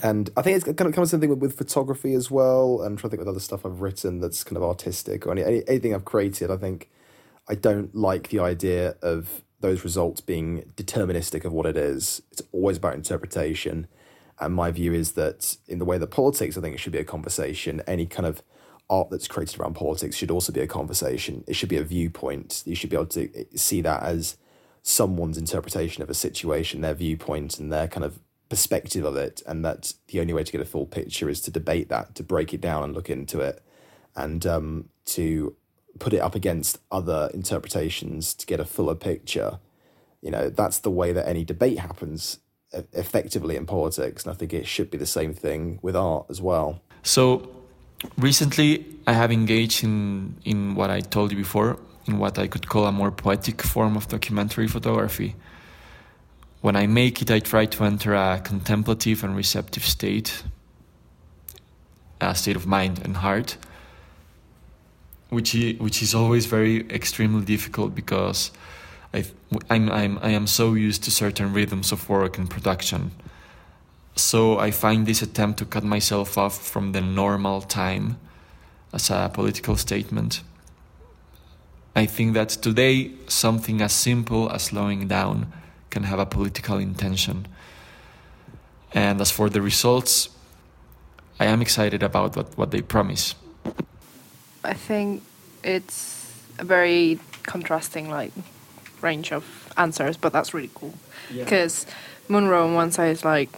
[0.00, 2.80] And I think it's kind of of something with, with photography as well.
[2.80, 5.32] And I'm trying to think with other stuff I've written that's kind of artistic or
[5.32, 6.52] any anything I've created.
[6.52, 6.88] I think
[7.48, 12.22] I don't like the idea of those results being deterministic of what it is.
[12.30, 13.88] It's always about interpretation.
[14.38, 16.98] And my view is that in the way that politics, I think it should be
[16.98, 17.82] a conversation.
[17.88, 18.40] Any kind of
[18.88, 21.42] art that's created around politics should also be a conversation.
[21.48, 22.62] It should be a viewpoint.
[22.66, 24.36] You should be able to see that as
[24.84, 29.42] someone's interpretation of a situation, their viewpoint, and their kind of perspective of it.
[29.46, 32.22] And that the only way to get a full picture is to debate that, to
[32.22, 33.62] break it down and look into it,
[34.14, 35.56] and um, to
[35.98, 39.58] put it up against other interpretations to get a fuller picture.
[40.20, 42.38] You know, that's the way that any debate happens
[42.92, 44.24] effectively in politics.
[44.24, 46.80] And I think it should be the same thing with art as well.
[47.02, 47.48] So
[48.18, 52.68] recently, I have engaged in, in what I told you before, in what I could
[52.68, 55.34] call a more poetic form of documentary photography.
[56.60, 60.42] When I make it, I try to enter a contemplative and receptive state,
[62.20, 63.56] a state of mind and heart
[65.34, 68.52] which which is always very extremely difficult because
[69.12, 69.24] I
[69.68, 73.10] I'm, I'm I am so used to certain rhythms of work and production.
[74.16, 78.16] So I find this attempt to cut myself off from the normal time
[78.92, 80.42] as a political statement.
[81.96, 85.52] I think that today something as simple as slowing down
[85.90, 87.46] can have a political intention.
[88.92, 90.28] And as for the results,
[91.38, 93.34] I am excited about what, what they promise.
[94.64, 95.22] I think
[95.62, 98.32] it's a very contrasting like
[99.00, 100.94] range of answers, but that's really cool
[101.28, 101.94] because yeah.
[102.28, 103.50] Munro on one side is like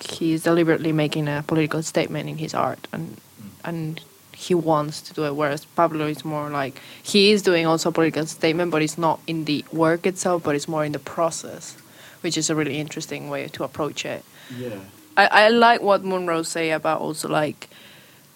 [0.00, 3.50] he's deliberately making a political statement in his art and mm.
[3.64, 4.00] and
[4.34, 7.92] he wants to do it whereas Pablo is more like he is doing also a
[7.92, 11.76] political statement but it's not in the work itself but it's more in the process
[12.24, 14.24] which is a really interesting way to approach it.
[14.58, 14.78] Yeah.
[15.14, 17.68] I, I like what Munro say about also like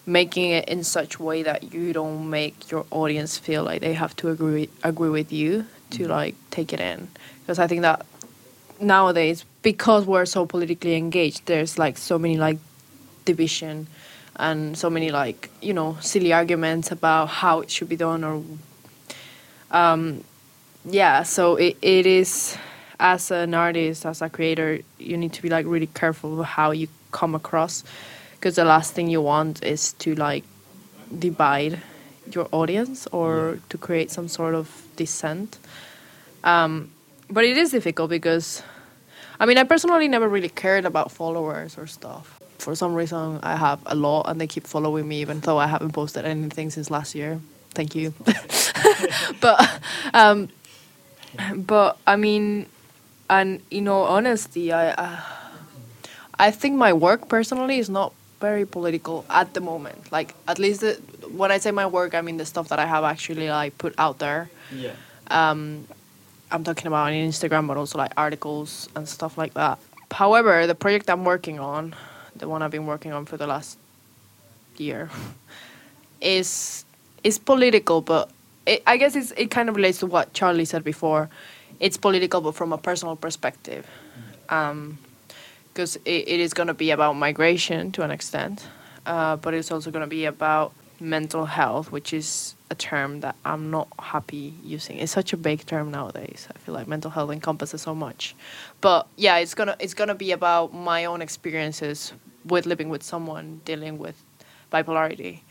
[0.05, 4.15] making it in such way that you don't make your audience feel like they have
[4.17, 6.11] to agree agree with you to mm-hmm.
[6.11, 7.07] like take it in.
[7.41, 8.05] Because I think that
[8.79, 12.59] nowadays because we're so politically engaged there's like so many like
[13.25, 13.87] division
[14.39, 18.43] and so many like you know silly arguments about how it should be done or
[19.71, 20.23] um
[20.85, 22.57] yeah so it, it is
[22.99, 26.87] as an artist as a creator you need to be like really careful how you
[27.11, 27.83] come across
[28.39, 30.43] because the last thing you want is to like
[31.17, 31.81] divide
[32.35, 33.61] your audience or yeah.
[33.69, 35.57] to create some sort of dissent.
[36.43, 36.91] Um,
[37.29, 38.63] but it is difficult because,
[39.39, 42.38] I mean, I personally never really cared about followers or stuff.
[42.59, 45.67] For some reason, I have a lot and they keep following me, even though I
[45.67, 47.39] haven't posted anything since last year.
[47.71, 48.13] Thank you.
[49.41, 49.81] but,
[50.13, 50.49] um,
[51.55, 52.67] but I mean,
[53.29, 55.21] and in all honesty, I, uh,
[56.37, 60.11] I think my work personally is not very political at the moment.
[60.11, 60.93] Like at least the,
[61.31, 63.93] when I say my work, I mean the stuff that I have actually like put
[63.97, 64.49] out there.
[64.73, 64.93] Yeah.
[65.27, 65.87] Um,
[66.51, 69.77] I'm talking about on Instagram, but also like articles and stuff like that.
[70.11, 71.93] However, the project I'm working on,
[72.39, 73.77] the one I've been working on for the last
[74.77, 75.09] year,
[76.21, 76.85] is
[77.23, 78.29] is political, but
[78.65, 81.29] it, I guess it's, it kind of relates to what Charlie said before.
[81.79, 83.87] It's political, but from a personal perspective.
[84.49, 84.53] Mm.
[84.53, 84.97] Um,
[85.79, 88.67] because it, it is going to be about migration to an extent,
[89.05, 93.35] uh, but it's also going to be about mental health, which is a term that
[93.45, 94.97] I'm not happy using.
[94.97, 96.49] It's such a big term nowadays.
[96.53, 98.35] I feel like mental health encompasses so much,
[98.81, 102.11] but yeah, it's gonna it's gonna be about my own experiences
[102.49, 104.21] with living with someone dealing with
[104.71, 105.41] bipolarity.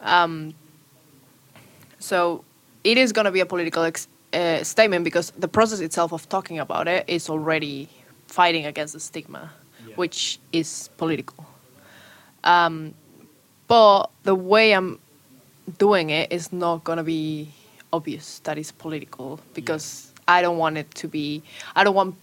[0.00, 0.54] Um,
[1.98, 2.44] so
[2.84, 6.58] it is gonna be a political ex- uh, statement because the process itself of talking
[6.58, 7.88] about it is already
[8.26, 9.50] fighting against the stigma
[9.96, 11.46] which is political.
[12.44, 12.94] Um,
[13.68, 14.98] but the way I'm
[15.78, 17.50] doing it is not gonna be
[17.92, 21.42] obvious that it's political because I don't want it to be.
[21.76, 22.16] I don't want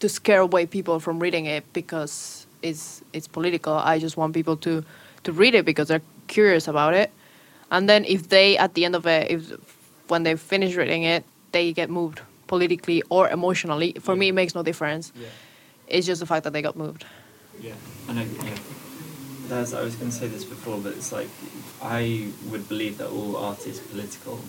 [0.00, 3.74] to scare away people from reading it because it's it's political.
[3.74, 4.84] I just want people to
[5.24, 7.10] to read it because they're curious about it,
[7.70, 9.50] and then if they at the end of it, if
[10.08, 13.92] when they finish reading it, they get moved politically or emotionally.
[14.00, 15.12] For me, it makes no difference.
[15.14, 15.28] Yeah.
[15.86, 17.04] It's just the fact that they got moved.
[17.60, 17.74] Yeah,
[18.08, 18.30] And I know.
[18.44, 18.56] Yeah,
[19.48, 19.72] that's.
[19.74, 21.28] I was going to say this before, but it's like
[21.82, 24.40] I would believe that all art is political,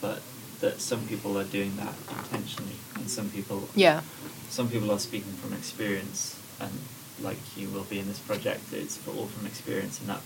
[0.00, 0.22] but
[0.60, 4.00] that some people are doing that intentionally, and some people, Yeah.
[4.48, 6.72] some people are speaking from experience, and
[7.20, 10.20] like you will be in this project, it's all from experience, and that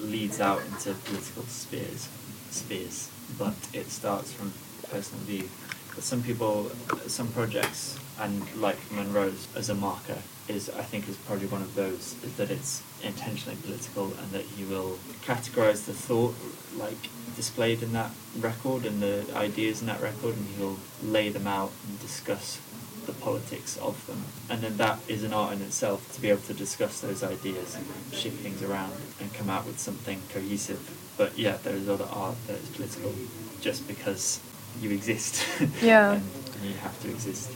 [0.00, 2.08] leads out into political spheres,
[2.50, 3.10] spheres.
[3.38, 4.52] But it starts from
[4.90, 5.48] personal view.
[5.94, 6.70] But some people,
[7.06, 10.18] some projects, and like Munro's as a marker
[10.48, 14.44] is, I think, is probably one of those is that it's intentionally political and that
[14.58, 16.34] you will categorize the thought
[16.76, 21.46] like displayed in that record and the ideas in that record, and you'll lay them
[21.46, 22.60] out and discuss
[23.06, 24.22] the politics of them.
[24.50, 27.74] And then that is an art in itself to be able to discuss those ideas
[27.76, 30.80] and shift things around and come out with something cohesive.
[31.16, 33.12] But yeah, there is other art that is political
[33.60, 34.40] just because
[34.80, 35.44] you exist.
[35.82, 36.12] Yeah.
[36.14, 36.22] and
[36.64, 37.50] you have to exist.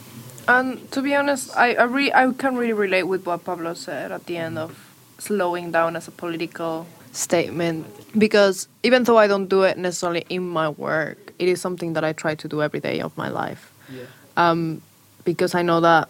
[0.48, 4.10] And to be honest, I I, re- I can really relate with what Pablo said
[4.12, 4.70] at the end of
[5.18, 7.86] slowing down as a political statement
[8.18, 12.04] because even though I don't do it necessarily in my work, it is something that
[12.04, 13.72] I try to do every day of my life.
[13.92, 14.04] Yeah.
[14.36, 14.80] Um,
[15.24, 16.08] because I know that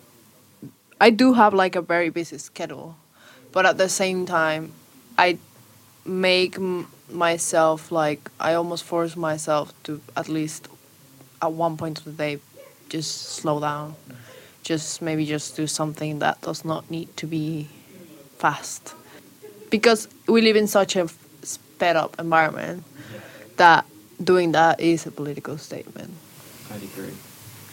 [1.01, 2.97] I do have like a very busy schedule,
[3.53, 4.73] but at the same time,
[5.17, 5.39] I
[6.05, 6.59] make
[7.09, 10.69] myself like I almost force myself to at least
[11.43, 12.39] at one point of the day
[12.89, 13.97] just slow down.
[14.63, 17.69] Just maybe just do something that does not need to be
[18.37, 18.95] fast.
[19.71, 21.09] Because we live in such a
[21.43, 22.85] sped up environment
[23.57, 23.87] that
[24.23, 26.13] doing that is a political statement.
[26.71, 27.15] I'd agree.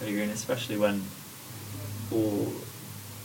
[0.01, 1.03] I'd agree, and especially when
[2.11, 2.51] all,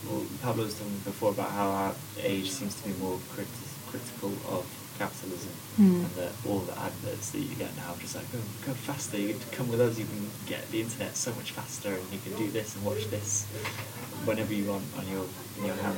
[0.07, 4.33] well, Pablo was talking before about how our age seems to be more criti- critical
[4.55, 4.65] of
[4.99, 6.05] capitalism, Mm.
[6.05, 9.17] and that all the adverts that you get now are just like, oh, go faster,
[9.17, 12.05] you get to come with us, you can get the internet so much faster, and
[12.13, 13.45] you can do this and watch this
[14.25, 15.25] whenever you want on your
[15.57, 15.97] in your hand.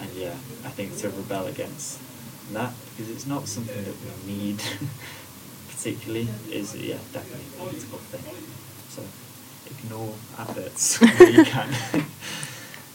[0.00, 0.32] And yeah,
[0.64, 1.98] I think to rebel against
[2.52, 3.94] that because it's not something that
[4.26, 4.62] we need
[5.68, 8.24] particularly is yeah definitely a political thing.
[8.88, 9.02] So
[9.66, 11.68] ignore adverts where you can.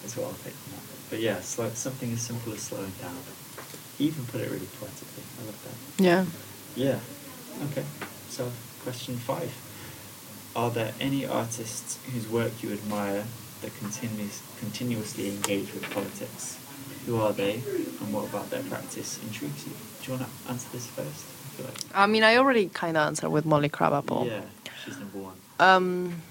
[0.06, 1.10] Is what I'll take from that.
[1.10, 3.16] But yeah, slow, something as simple as slowing down.
[4.00, 5.24] Even put it really poetically.
[5.42, 6.04] I love that.
[6.04, 6.26] yeah
[6.76, 7.00] Yeah.
[7.72, 7.84] Okay.
[8.30, 8.50] So
[8.84, 9.52] question five:
[10.56, 13.26] Are there any artists whose work you admire
[13.62, 16.58] that continues continuously engage with politics?
[17.06, 17.56] Who are they,
[18.00, 19.74] and what about their practice intrigues you?
[20.04, 21.26] Do you want to answer this first?
[21.60, 21.74] I like.
[21.94, 24.42] i mean i already kind of answered with molly crabapple Yeah,
[24.86, 25.36] she's number one.
[25.60, 26.22] um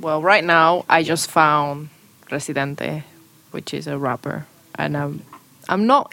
[0.00, 1.88] well right now i just found
[2.30, 3.02] residente
[3.50, 5.22] which is a rapper and um,
[5.68, 6.12] i'm not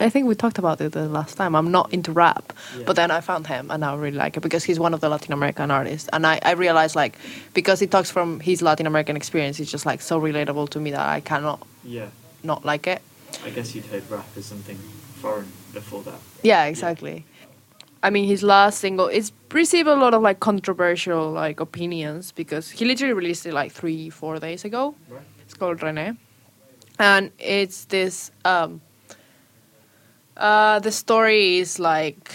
[0.00, 2.84] i think we talked about it the last time i'm not into rap Yeah.
[2.86, 5.08] but then i found him and i really like it because he's one of the
[5.08, 7.16] latin american artists and i, I realized like
[7.54, 10.90] because he talks from his latin american experience it's just like so relatable to me
[10.90, 12.08] that i cannot Yeah.
[12.42, 13.02] not like it
[13.46, 14.76] I guess you'd heard rap as something
[15.22, 16.20] foreign before that.
[16.42, 17.24] yeah exactly
[18.02, 22.70] i mean his last single it's received a lot of like controversial like opinions because
[22.70, 25.22] he literally released it like three four days ago Right.
[25.52, 26.16] It's called Rene,
[26.98, 28.30] and it's this.
[28.42, 28.80] Um,
[30.34, 32.32] uh, the story is like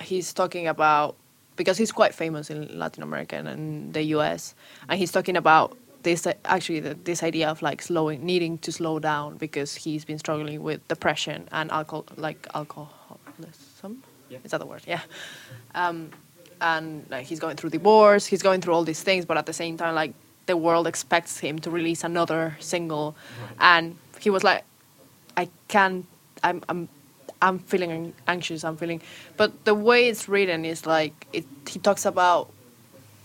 [0.00, 1.16] he's talking about
[1.56, 4.54] because he's quite famous in Latin America and the U.S.
[4.88, 8.98] and he's talking about this actually the, this idea of like slowing, needing to slow
[8.98, 12.96] down because he's been struggling with depression and alcohol, like alcoholism.
[14.32, 14.38] Yeah.
[14.44, 14.82] Is that the word?
[14.86, 15.00] Yeah.
[15.74, 16.10] Um,
[16.60, 19.52] and like he's going through divorce, he's going through all these things, but at the
[19.52, 20.14] same time, like
[20.46, 23.56] the world expects him to release another single, Right.
[23.60, 24.64] and he was like,
[25.36, 26.06] I can't.
[26.42, 26.88] I'm I'm
[27.40, 28.64] I'm feeling anxious.
[28.64, 29.00] I'm feeling,
[29.36, 31.44] but the way it's written is like it.
[31.68, 32.48] He talks about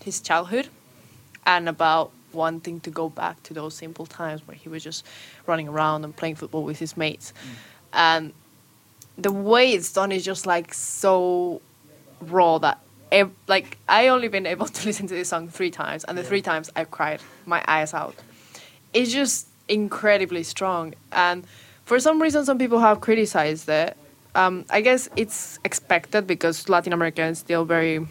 [0.04, 0.68] his childhood,
[1.46, 5.06] and about wanting to go back to those simple times where he was just
[5.48, 7.34] running around and playing football with his mates,
[7.94, 8.34] and
[9.18, 11.62] the way it's done is just like so
[12.22, 12.80] raw that
[13.12, 16.22] ev- like I only been able to listen to this song three times, and the
[16.22, 16.28] Yeah.
[16.30, 18.16] three times I cried my eyes out.
[18.94, 21.44] It's just incredibly strong, and
[21.86, 23.96] for some reason, some people have criticized it.
[24.36, 28.06] Um, I guess it's expected because Latin America is still very,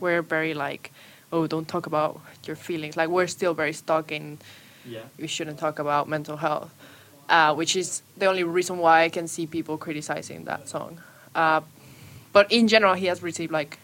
[0.00, 0.92] we're very like,
[1.32, 2.96] oh, don't talk about your feelings.
[2.96, 4.38] Like we're still very stuck in
[4.86, 5.00] Yeah.
[5.18, 6.70] we shouldn't talk about mental health,
[7.28, 11.00] uh, which is the only reason why I can see people criticizing that song.
[11.34, 11.60] Uh,
[12.32, 13.78] but in general, he has received like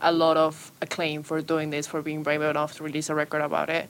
[0.00, 3.40] a lot of acclaim for doing this, for being brave enough to release a record
[3.40, 3.88] about it.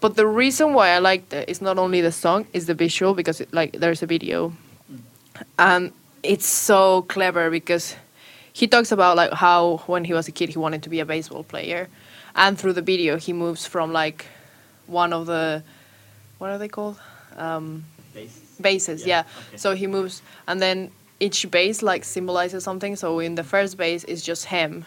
[0.00, 3.14] But the reason why I liked it is not only the song, is the visual
[3.14, 4.52] because it, like there's a video,
[5.58, 7.96] and it's so clever because
[8.52, 11.06] he talks about like how when he was a kid he wanted to be a
[11.06, 11.88] baseball player,
[12.34, 14.26] and through the video he moves from like
[14.86, 15.62] one of the
[16.38, 16.98] what are they called
[17.36, 17.84] um,
[18.60, 19.06] bases.
[19.06, 19.56] yeah, okay.
[19.56, 22.96] so he moves and then each base like symbolizes something.
[22.96, 24.84] So in the first base is just him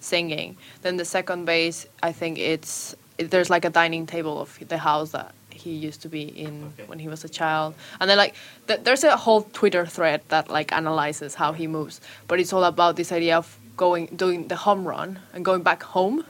[0.00, 0.56] singing.
[0.82, 4.78] Then the second base i think it's it, there's like a dining table of the
[4.78, 6.84] house that he used to be in Okay.
[6.86, 7.74] when he was a child.
[7.98, 8.34] And then like
[8.68, 12.00] th- there's a whole twitter thread that like analyzes how he moves.
[12.28, 15.82] But it's all about this idea of going doing the home run and going back
[15.82, 16.24] home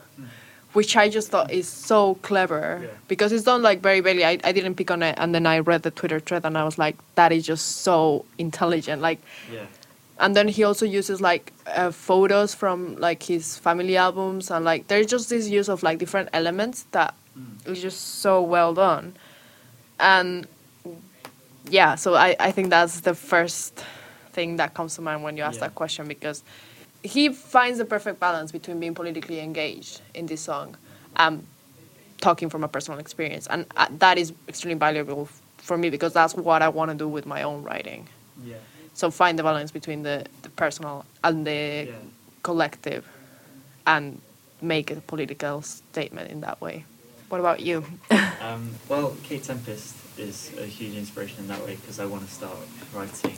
[0.73, 2.89] which I just thought is so clever Yeah.
[3.07, 4.23] because it's done like very barely.
[4.25, 6.63] I, I didn't pick on it, and then I read the Twitter thread, and I
[6.63, 9.01] was like, that is just so intelligent.
[9.01, 9.19] Like,
[9.51, 9.65] Yeah.
[10.19, 14.87] and then he also uses like uh, photos from like his family albums, and like
[14.87, 17.13] there's just this use of like different elements that
[17.65, 19.13] is just so well done,
[19.99, 20.47] and
[21.69, 21.95] yeah.
[21.95, 23.83] So I I think that's the first
[24.33, 25.67] thing that comes to mind when you ask Yeah.
[25.67, 26.43] that question because
[27.03, 30.75] he finds the perfect balance between being politically engaged in this song
[31.15, 31.45] and
[32.19, 36.13] talking from a personal experience and uh, that is extremely valuable f- for me because
[36.13, 38.07] that's what i want to do with my own writing
[38.43, 38.55] Yeah.
[38.93, 41.93] so find the balance between the, the personal and the Yeah.
[42.43, 43.05] collective
[43.85, 44.19] and
[44.61, 46.85] make a political statement in that way
[47.29, 47.83] what about you
[48.39, 52.31] Um, well, Kate Tempest is a huge inspiration in that way because I want to
[52.31, 52.55] start
[52.93, 53.35] writing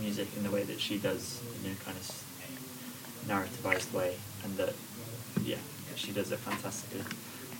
[0.00, 2.24] music in the way that she does, in a kind of
[3.28, 4.74] narrativized way, and that,
[5.44, 5.56] yeah,
[5.96, 7.02] she does it fantastically.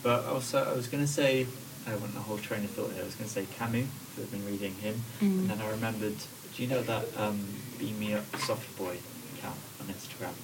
[0.03, 1.47] But also, I was going to say,
[1.87, 3.03] I went a whole train of thought here.
[3.03, 3.87] I was going to say Camus,
[4.19, 6.17] I've been reading him, and then I remembered.
[6.55, 7.39] Do you know that um,
[7.79, 8.97] Beam Me Up Soft Boy
[9.37, 10.35] account on Instagram?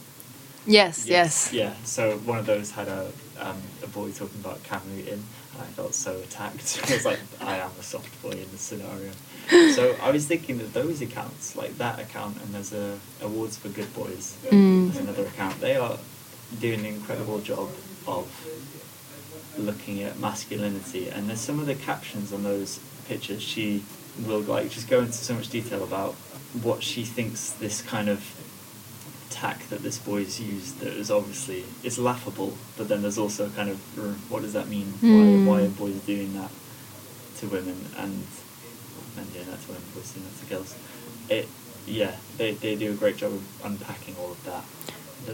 [0.67, 1.75] yes yes, Yeah.
[1.85, 5.67] So one of those had a um, a boy talking about Camus in, and I
[5.77, 6.81] felt so attacked.
[6.89, 9.11] I was like, I am a soft boy in this scenario.
[9.49, 13.69] So I was thinking that those accounts, like that account, and there's a awards for
[13.69, 14.37] good boys.
[14.47, 14.93] Mm.
[14.93, 15.61] There's another account.
[15.61, 15.99] They are
[16.61, 17.71] doing an incredible job
[18.07, 18.29] of
[19.59, 23.43] looking at masculinity, and there's some of the captions on those pictures.
[23.43, 23.85] She
[24.27, 26.15] will like just go into so much detail about
[26.63, 28.23] what she thinks this kind of
[29.31, 33.69] tack that this boy's used that is obviously it's laughable, but then there's also kind
[33.69, 33.79] of
[34.31, 34.87] what does that mean?
[34.87, 35.47] Hmm.
[35.47, 36.51] Why why are boys doing that
[37.39, 38.27] to women and
[39.17, 40.75] men doing that to women, boys doing that to girls?
[41.29, 41.49] It
[41.87, 44.65] yeah, they they do a great job of unpacking all of that.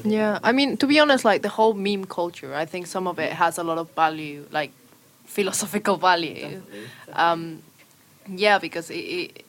[0.05, 3.19] Yeah, I mean, to be honest, like the whole meme culture, I think some of
[3.19, 4.71] it has a lot of value, like
[5.27, 6.35] philosophical value.
[6.63, 7.63] Definitely, Um,
[8.29, 9.45] yeah, because it, it,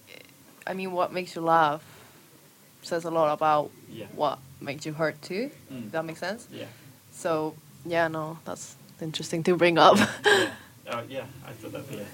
[0.66, 1.84] I mean, what makes you laugh
[2.82, 4.08] says a lot about Yeah.
[4.16, 5.52] what makes you hurt too.
[5.72, 5.86] Mm.
[5.86, 6.48] If that makes sense.
[6.52, 6.66] Yeah.
[7.12, 7.54] So
[7.86, 9.98] yeah, no, that's interesting to bring up.
[10.26, 10.50] yeah.
[10.94, 12.06] Oh, yeah, I thought that'd be a,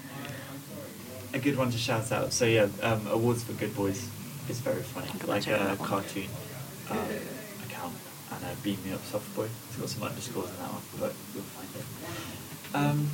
[1.38, 2.34] a good one to shout out.
[2.34, 4.10] So yeah, um, awards for good boys
[4.50, 6.28] is very funny, I'll like a cartoon
[6.90, 6.98] um,
[7.66, 7.94] account,
[8.32, 9.48] and a beam me up soft boy.
[9.68, 12.76] It's got some underscores in that one, but you'll find it.
[12.76, 13.10] Um,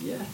[0.00, 0.24] yeah.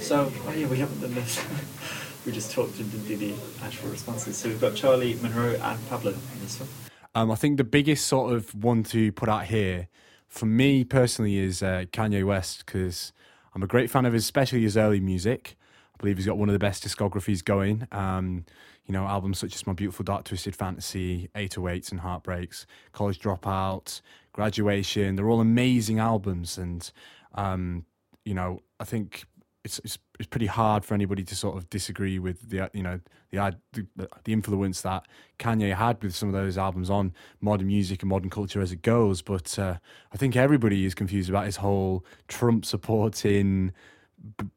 [0.00, 1.44] So oh yeah, we haven't done this.
[2.26, 4.36] we just talked and didn't do the actual responses.
[4.36, 6.68] So we've got Charlie, Munro, and Pablo in this one.
[7.14, 9.88] Um, I think the biggest sort of one to put out here,
[10.28, 13.12] for me personally, is uh, Kanye West because
[13.54, 15.56] I'm a great fan of his, especially his early music.
[16.02, 17.86] Believe he's got one of the best discographies going.
[17.92, 18.44] Um,
[18.86, 24.00] you know, albums such as My Beautiful Dark Twisted Fantasy, 808s and Heartbreaks, College Dropout,
[24.32, 25.14] Graduation.
[25.14, 26.90] They're all amazing albums, and
[27.34, 27.86] um,
[28.24, 29.26] you know, I think
[29.64, 32.82] it's, it's it's pretty hard for anybody to sort of disagree with the uh, you
[32.82, 32.98] know
[33.30, 35.06] the the, the influence that
[35.38, 38.82] Kanye had with some of those albums on modern music and modern culture as it
[38.82, 39.22] goes.
[39.22, 39.76] But uh,
[40.12, 43.72] I think everybody is confused about his whole Trump supporting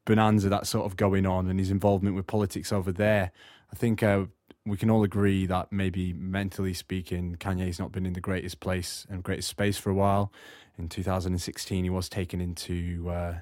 [0.04, 3.32] bonanza that's sort of going on and his involvement with politics over there.
[3.72, 4.26] I think uh,
[4.64, 9.06] we can all agree that maybe mentally speaking, Kanye's not been in the greatest place
[9.08, 10.32] and greatest space for a while.
[10.78, 13.08] In 2016, he was taken into.
[13.08, 13.34] Uh,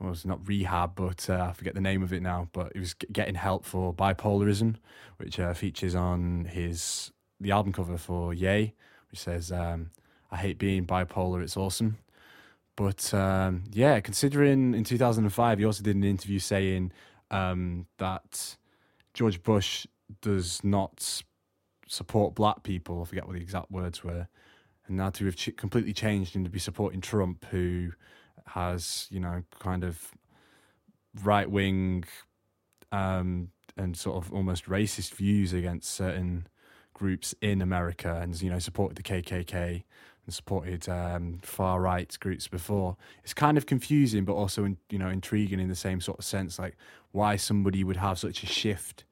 [0.00, 2.48] well, it's not rehab, but uh, I forget the name of it now.
[2.52, 4.76] But he was getting help for bipolarism,
[5.16, 8.74] which uh, features on his the album cover for Ye,
[9.10, 9.90] which says, um,
[10.30, 11.42] "I hate being bipolar.
[11.42, 11.98] It's awesome."
[12.78, 16.92] But um, yeah, considering in 2005, he also did an interview saying
[17.28, 18.56] um, that
[19.14, 19.84] George Bush
[20.20, 21.24] does not
[21.88, 23.02] support black people.
[23.02, 24.28] I forget what the exact words were.
[24.86, 27.90] And now to have ch- completely changed and to be supporting Trump, who
[28.46, 30.12] has, you know, kind of
[31.24, 32.04] right wing
[32.92, 36.46] um, and sort of almost racist views against certain
[36.94, 39.82] groups in America and, you know, supported the KKK
[40.28, 42.98] and supported um, far right groups before.
[43.24, 46.24] It's kind of confusing, but also in, you know intriguing in the same sort of
[46.26, 46.76] sense, like
[47.12, 49.04] why somebody would have such a shift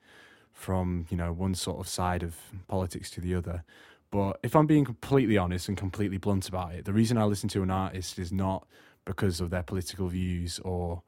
[0.52, 2.36] from you know one sort of side of
[2.68, 3.64] politics to the other.
[4.10, 7.48] But if I'm being completely honest and completely blunt about it, the reason I listen
[7.50, 8.66] to an artist is not
[9.06, 11.02] because of their political views or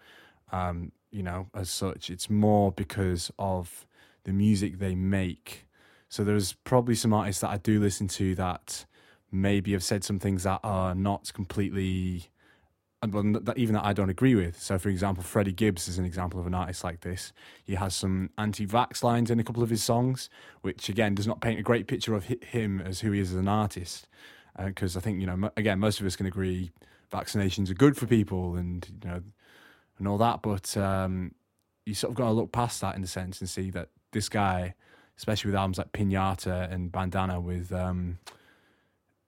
[0.53, 2.09] um, you know as such.
[2.09, 3.87] It's more because of
[4.25, 5.67] the music they make.
[6.09, 8.87] So there's probably some artists that I do listen to that
[9.31, 12.31] maybe have said some things that are not completely
[13.01, 14.61] that even that I don't agree with.
[14.61, 17.33] So, for example, Freddie Gibbs is an example of an artist like this.
[17.64, 20.29] He has some anti-vax lines in a couple of his songs,
[20.62, 23.39] which again does not paint a great picture of him as who he is as
[23.39, 24.09] an artist.
[24.59, 26.72] Because uh, I think you know, again, most of us can agree
[27.12, 29.22] vaccinations are good for people, and you know,
[29.99, 30.43] and all that.
[30.43, 31.35] But um,
[31.87, 34.29] you sort of got to look past that in a sense and see that this
[34.29, 34.74] guy,
[35.16, 38.18] especially with albums like Pinata and Bandana, with um,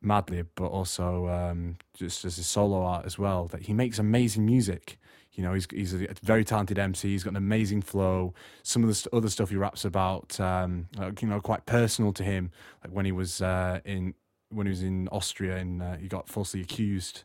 [0.04, 3.46] Madlib, but also um, just as a solo art as well.
[3.46, 4.98] That he makes amazing music.
[5.32, 7.08] You know, he's he's a very talented MC.
[7.08, 8.34] He's got an amazing flow.
[8.62, 10.88] Some of the other stuff he raps about, um,
[11.20, 12.50] you know, quite personal to him.
[12.82, 14.14] Like when he was uh, in
[14.48, 17.24] when he was in Austria and uh, he got falsely accused,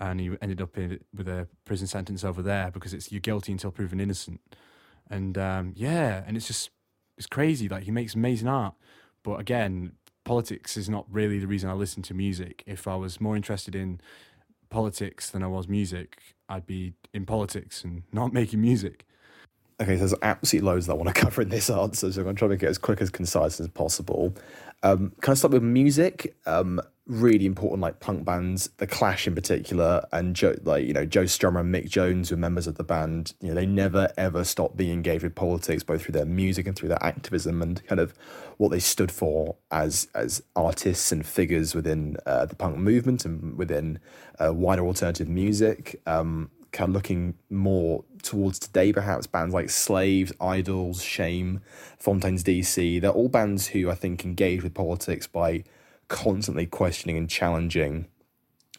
[0.00, 3.52] and he ended up in, with a prison sentence over there because it's you're guilty
[3.52, 4.40] until proven innocent.
[5.10, 6.70] And um, yeah, and it's just
[7.16, 7.68] it's crazy.
[7.68, 8.74] Like he makes amazing art,
[9.22, 9.92] but again,
[10.28, 12.62] politics is not really the reason I listen to music.
[12.66, 13.98] If I was more interested in
[14.68, 16.18] politics than I was music,
[16.50, 19.06] I'd be in politics and not making music.
[19.80, 22.24] Okay, so there's absolutely loads that I want to cover in this answer, so I'm
[22.24, 24.34] going to try to make it as quick as concise as possible.
[24.82, 26.36] Um, can I start with music?
[26.46, 31.04] Um, really important, like punk bands, The Clash in particular, and Joe, like you know
[31.04, 33.34] Joe Strummer and Mick Jones, were members of the band.
[33.40, 36.76] You know, they never ever stopped being engaged with politics, both through their music and
[36.76, 38.14] through their activism, and kind of
[38.58, 43.56] what they stood for as as artists and figures within uh, the punk movement and
[43.56, 43.98] within
[44.38, 46.00] uh, wider alternative music.
[46.06, 51.60] Um, kind of looking more towards today, perhaps bands like Slaves, Idles, Shame,
[51.98, 53.00] Fontaines DC.
[53.00, 55.64] They're all bands who I think engage with politics by
[56.08, 58.06] constantly questioning and challenging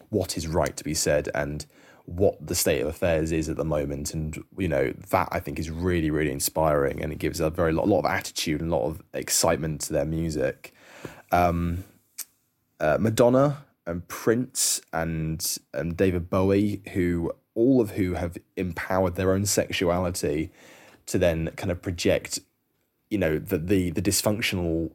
[0.09, 1.65] what is right to be said and
[2.05, 5.59] what the state of affairs is at the moment and you know that i think
[5.59, 8.75] is really really inspiring and it gives a very lot, lot of attitude and a
[8.75, 10.73] lot of excitement to their music
[11.31, 11.83] um,
[12.79, 19.33] uh, madonna and prince and and david bowie who all of who have empowered their
[19.33, 20.49] own sexuality
[21.05, 22.39] to then kind of project
[23.09, 24.91] you know the the, the dysfunctional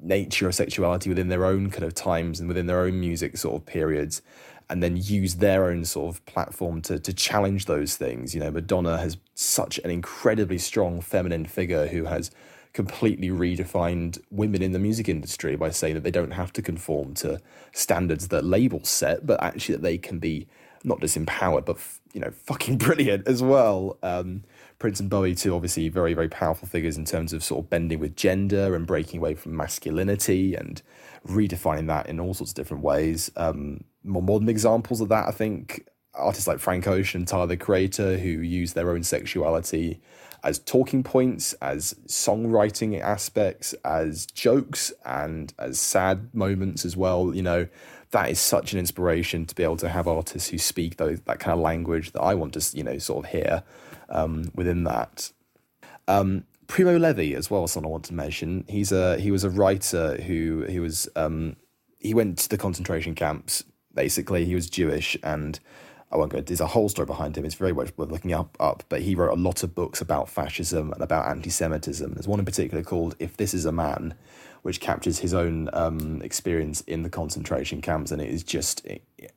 [0.00, 3.56] nature of sexuality within their own kind of times and within their own music sort
[3.56, 4.22] of periods
[4.68, 8.34] and then use their own sort of platform to to challenge those things.
[8.34, 12.30] You know madonna has such an incredibly strong feminine figure who has
[12.72, 17.14] completely redefined women in the music industry by saying that they don't have to conform
[17.14, 17.40] to
[17.72, 20.46] standards that labels set but actually that they can be
[20.86, 21.76] not just empowered but
[22.12, 24.42] you know fucking brilliant as well um,
[24.78, 27.98] Prince and Bowie, too, obviously very, very powerful figures in terms of sort of bending
[27.98, 30.82] with gender and breaking away from masculinity and
[31.26, 33.30] redefining that in all sorts of different ways.
[33.36, 38.18] Um, more modern examples of that, I think, artists like Frank Ocean, Tyler the Creator,
[38.18, 40.00] who use their own sexuality
[40.44, 47.34] as talking points, as songwriting aspects, as jokes, and as sad moments as well.
[47.34, 47.68] You know,
[48.16, 51.38] that is such an inspiration to be able to have artists who speak those, that
[51.38, 53.62] kind of language that I want to, you know, sort of hear
[54.08, 55.32] um, within that.
[56.08, 58.64] Um, Primo Levi as well, someone I want to mention.
[58.68, 61.56] He's a he was a writer who he was um,
[61.98, 63.64] he went to the concentration camps.
[63.92, 65.60] Basically, he was Jewish, and
[66.10, 66.40] I won't go.
[66.40, 67.44] There's a whole story behind him.
[67.44, 68.56] It's very much worth looking up.
[68.58, 72.14] Up, but he wrote a lot of books about fascism and about anti-Semitism.
[72.14, 74.14] There's one in particular called "If This Is a Man,"
[74.66, 78.84] which captures his own um, experience in the concentration camps, and it is just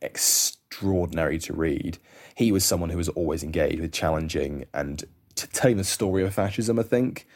[0.01, 1.99] extraordinary to read.
[2.33, 5.03] He was someone who was always engaged with challenging and
[5.35, 6.79] t- telling the story of fascism.
[6.79, 7.27] I think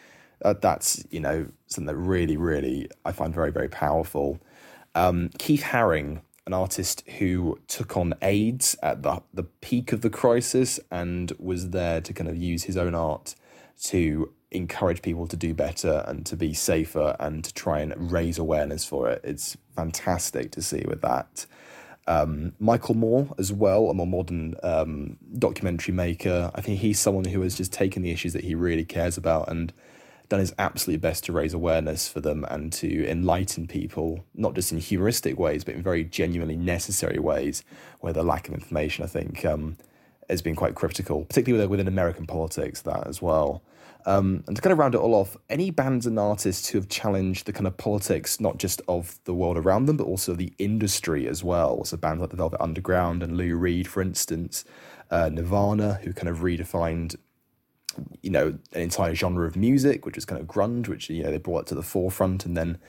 [0.43, 4.39] uh, that's you know something that really, really I find very, very powerful.
[4.95, 10.09] Um, Keith Haring, an artist who took on AIDS at the the peak of the
[10.09, 13.35] crisis and was there to kind of use his own art
[13.83, 18.37] to encourage people to do better and to be safer and to try and raise
[18.37, 19.21] awareness for it.
[19.23, 21.45] It's fantastic to see with that.
[22.05, 26.51] Um, Michael Moore, as well, a more modern um, documentary maker.
[26.53, 29.49] I think he's someone who has just taken the issues that he really cares about
[29.49, 29.71] and
[30.29, 34.71] done his absolute best to raise awareness for them and to enlighten people, not just
[34.71, 37.63] in humoristic ways, but in very genuinely necessary ways,
[37.99, 39.77] where the lack of information, I think, um,
[40.29, 43.61] has been quite critical, particularly within American politics, that as well.
[44.05, 46.89] Um, and to kind of round it all off, any bands and artists who have
[46.89, 50.53] challenged the kind of politics, not just of the world around them, but also the
[50.57, 51.83] industry as well.
[51.85, 54.65] So bands like the Velvet Underground and Lou Reed, for instance,
[55.09, 57.15] uh, Nirvana, who kind of redefined,
[58.21, 61.31] you know, an entire genre of music, which is kind of grunge, which you know
[61.31, 62.79] they brought it to the forefront, and then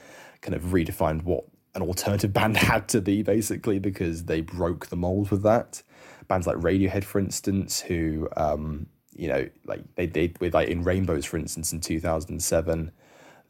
[0.41, 1.45] kind of redefined what
[1.75, 5.81] an alternative band had to be, basically, because they broke the mold with that.
[6.27, 10.83] Bands like Radiohead, for instance, who um, you know, like they they with like in
[10.83, 12.91] Rainbows, for instance, in two thousand and seven,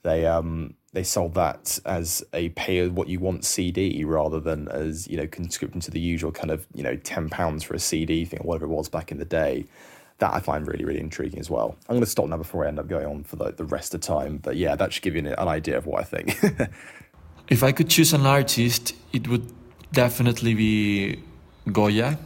[0.04, 5.08] they um they sold that as a pay what you want CD rather than as
[5.08, 8.26] you know conscripting to the usual kind of you know ten pounds for a CD
[8.26, 9.66] thing or whatever it was back in the day.
[10.20, 11.76] That I find really really intriguing as well.
[11.90, 13.94] I'm going to stop now before I end up going on for the, the rest
[13.94, 14.38] of time.
[14.38, 16.40] But yeah, that should give you an, an idea of what I think.
[17.50, 19.52] if I could choose an artist, it would
[19.92, 21.20] definitely be
[21.70, 22.18] Goya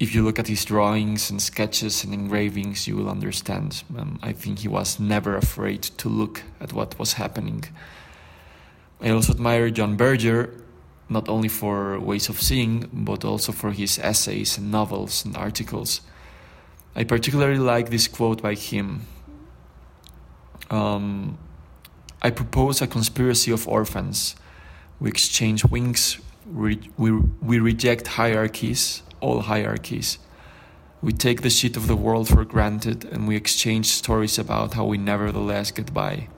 [0.00, 3.84] if you look at his drawings and sketches and engravings, you will understand.
[3.98, 7.64] Um, I think he was never afraid to look at what was happening.
[9.02, 10.54] I also admire John Berger,
[11.10, 16.00] not only for ways of seeing, but also for his essays and novels and articles.
[16.96, 19.02] I particularly like this quote by him.
[20.70, 21.36] Um,
[22.22, 24.34] I propose a conspiracy of orphans.
[24.98, 26.18] We exchange wings,
[26.50, 30.18] we, we, we reject hierarchies, all hierarchies.
[31.02, 34.84] We take the shit of the world for granted and we exchange stories about how
[34.84, 36.28] we nevertheless get by.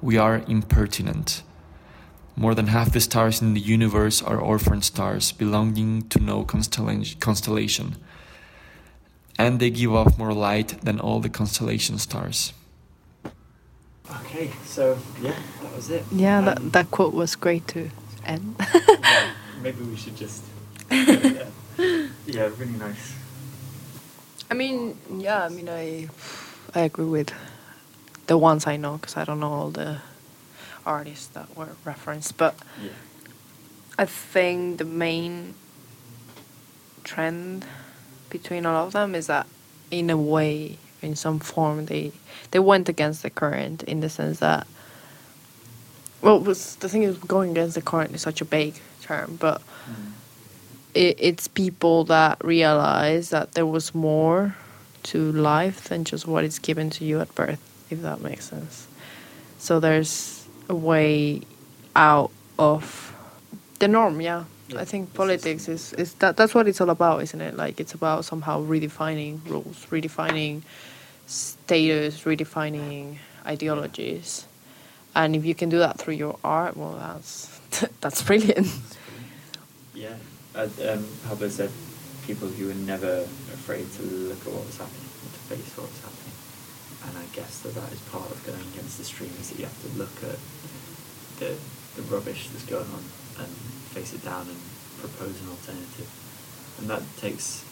[0.00, 1.42] We are impertinent.
[2.36, 7.96] More than half the stars in the universe are orphan stars belonging to no constellation.
[9.36, 12.52] And they give off more light than all the constellation stars.
[14.24, 16.04] Okay, so yeah, that was it.
[16.12, 17.90] Yeah, um, that, that quote was great to
[18.24, 18.56] end.
[18.58, 19.32] yeah,
[19.62, 20.44] maybe we should just.
[22.34, 22.50] Yeah.
[22.58, 23.14] really nice.
[24.50, 26.08] I mean, yeah, I mean, I
[26.74, 27.32] I agree with
[28.26, 29.98] the ones I know because I don't know all the
[30.84, 32.90] artists that were referenced, but yeah.
[33.98, 35.54] I think the main
[37.04, 37.64] trend
[38.28, 39.46] between all of them is that,
[39.90, 42.12] in a way, in some form, they
[42.50, 44.66] they went against the current in the sense that.
[46.22, 49.60] Well, was the thing is going against the current is such a vague term, but.
[49.88, 50.19] Mm
[50.94, 54.56] it, it's people that realize that there was more
[55.04, 57.60] to life than just what is given to you at birth,
[57.90, 58.86] if that makes sense.
[59.58, 61.42] So there's a way
[61.96, 63.14] out of
[63.78, 64.44] the norm, yeah.
[64.68, 67.56] yeah I think politics is, is that that's what it's all about, isn't it?
[67.56, 70.62] Like it's about somehow redefining rules, redefining
[71.26, 73.16] status, redefining
[73.46, 74.46] ideologies.
[75.14, 77.58] And if you can do that through your art, well that's
[78.00, 78.68] that's brilliant.
[79.94, 80.14] Yeah,
[80.54, 81.70] um, Pablo said
[82.26, 83.22] people who were never
[83.54, 86.34] afraid to look at what was happening and to face what was happening.
[87.06, 89.64] And I guess that that is part of going against the stream is that you
[89.64, 90.38] have to look at
[91.38, 91.56] the,
[91.96, 93.04] the rubbish that's going on
[93.40, 93.50] and
[93.94, 94.60] face it down and
[94.98, 96.10] propose an alternative.
[96.78, 97.64] And that takes,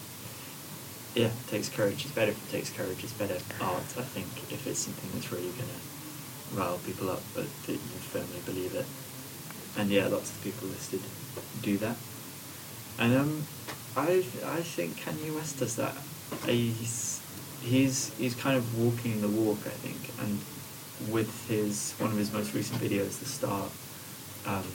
[1.14, 2.06] yeah, takes courage.
[2.06, 3.04] It's better if it takes courage.
[3.04, 5.82] It's better art, I think, if it's something that's really going to
[6.56, 8.86] rile people up, but that you firmly believe it.
[9.76, 11.02] And yeah, lots of people listed
[11.62, 11.96] do that.
[12.98, 13.46] And um,
[13.96, 15.94] I I think Kanye West does that.
[16.46, 17.20] He's
[17.62, 20.38] he's he's kind of walking the walk, I think, and
[21.12, 23.70] with his one of his most recent videos, the start,
[24.46, 24.66] um,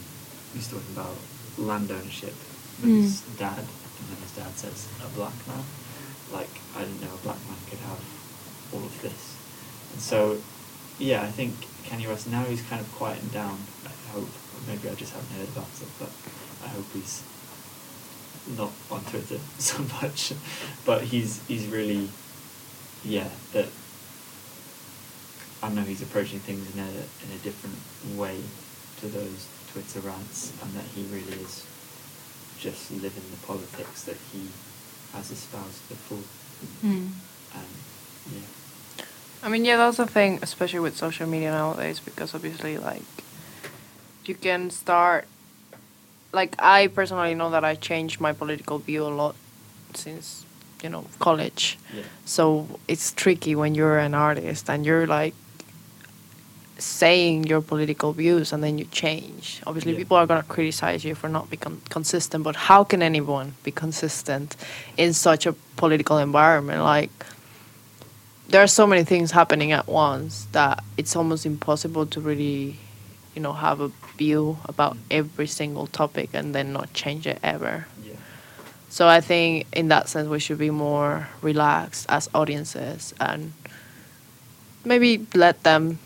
[0.54, 1.16] he's talking about
[1.58, 2.34] land ownership
[2.82, 3.02] with mm.
[3.02, 5.64] his dad, and then his dad says a black man,
[6.32, 8.02] like I didn't know a black man could have
[8.74, 9.38] all of this,
[9.92, 10.38] and so
[10.98, 13.58] yeah, I think Kanye West now he's kind of quieting down.
[13.86, 14.30] I hope,
[14.68, 16.12] maybe I just haven't heard about it, but
[16.64, 17.24] I hope he's
[18.58, 20.34] not on Twitter so much,
[20.86, 22.10] but he's he's really,
[23.04, 23.68] yeah, that.
[25.62, 27.78] I know he's approaching things in a in a different
[28.18, 28.38] way
[29.00, 31.66] to those Twitter rants, and that he really is
[32.60, 34.48] just living the politics that he
[35.14, 36.24] has espoused before.
[36.84, 37.12] Mm.
[37.56, 37.68] And
[38.32, 39.06] yeah.
[39.44, 43.04] I mean, yeah, that's the thing, especially with social media nowadays, because obviously, like,
[44.26, 45.28] you can start
[46.34, 49.36] like I personally know that I changed my political view a lot
[49.94, 50.46] since
[50.82, 51.78] you know college.
[51.96, 52.04] Yeah.
[52.26, 55.36] So it's tricky when you're an artist and you're like
[56.80, 59.62] saying your political views and then you change.
[59.66, 60.00] Obviously, yeah.
[60.00, 62.44] people are gonna criticize you for not being consistent.
[62.44, 64.58] But how can anyone be consistent
[64.98, 66.82] in such a political environment?
[66.82, 67.12] Like
[68.50, 72.78] there are so many things happening at once that it's almost impossible to really
[73.36, 77.88] you know have a view about every single topic and then not change it ever
[78.06, 78.14] yeah.
[78.90, 83.54] So I think in that sense we should be more relaxed as audiences and
[84.86, 86.00] maybe let them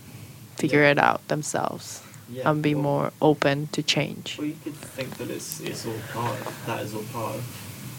[0.56, 4.38] figure it out themselves Yeah, and be well- more open to change.
[4.38, 7.44] Well, you could think that it's it's all part of that is all part of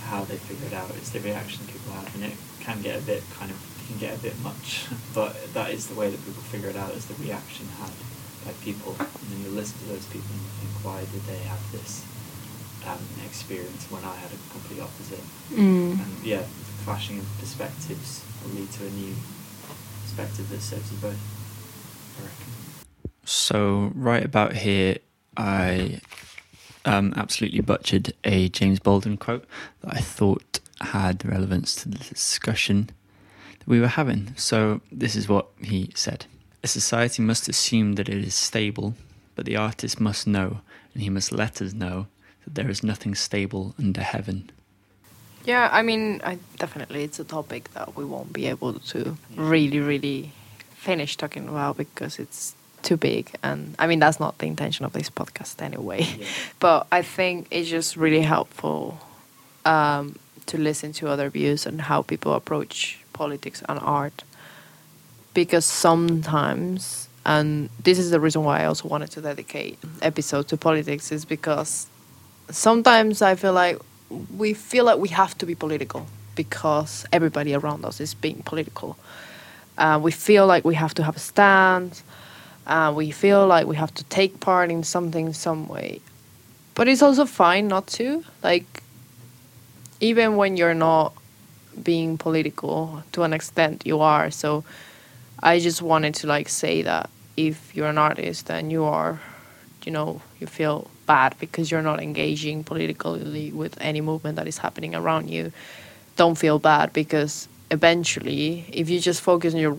[0.05, 0.91] how they figure it out.
[0.97, 4.17] It's the reaction people have, and it can get a bit kind of can get
[4.19, 4.85] a bit much,
[5.15, 7.93] but that is the way that people figure it out is the reaction had
[8.49, 11.39] by people, and then you listen to those people and you think, why did they
[11.45, 12.05] have this
[12.87, 15.20] um, experience when I had a complete opposite?
[15.53, 16.01] Mm.
[16.01, 16.43] And yeah,
[16.85, 19.15] clashing of perspectives will lead to a new
[20.03, 21.20] perspective that serves you both.
[22.19, 22.53] I reckon.
[23.25, 24.97] So right about here,
[25.37, 26.01] I
[26.87, 29.45] um, absolutely butchered a James Baldwin quote
[29.83, 32.89] that I thought had relevance to the discussion
[33.59, 34.33] that we were having.
[34.37, 36.25] So this is what he said:
[36.69, 38.95] A society must assume that it is stable,
[39.35, 40.61] but the artist must know,
[40.93, 42.09] and he must let us know
[42.45, 44.51] that there is nothing stable under heaven.
[45.47, 49.81] Yeah, I mean, I definitely it's a topic that we won't be able to really,
[49.81, 50.32] really
[50.74, 54.93] finish talking about because it's too big, and I mean that's not the intention of
[54.93, 56.07] this podcast anyway.
[56.61, 59.01] But I think it's just really helpful
[59.65, 64.23] um, to listen to other views and how people approach politics and art,
[65.39, 70.56] because sometimes, and this is the reason why I also wanted to dedicate episode to
[70.56, 71.86] politics, is because
[72.51, 73.78] sometimes I feel like
[74.36, 78.98] we feel like we have to be political because everybody around us is being political.
[79.77, 82.02] Uh, we feel like we have to have a stand.
[82.66, 86.01] Uh, we feel like we have to take part in something, some way.
[86.74, 88.24] But it's also fine not to.
[88.43, 88.82] Like,
[90.01, 91.12] even when you're not
[91.81, 94.32] being political, to an extent, you are.
[94.32, 94.65] So,
[95.43, 99.20] I just wanted to like say that if you're an artist and you are,
[99.85, 104.59] you know, you feel bad because you're not engaging politically with any movement that is
[104.59, 105.52] happening around you,
[106.16, 109.77] don't feel bad because eventually, if you just focus on your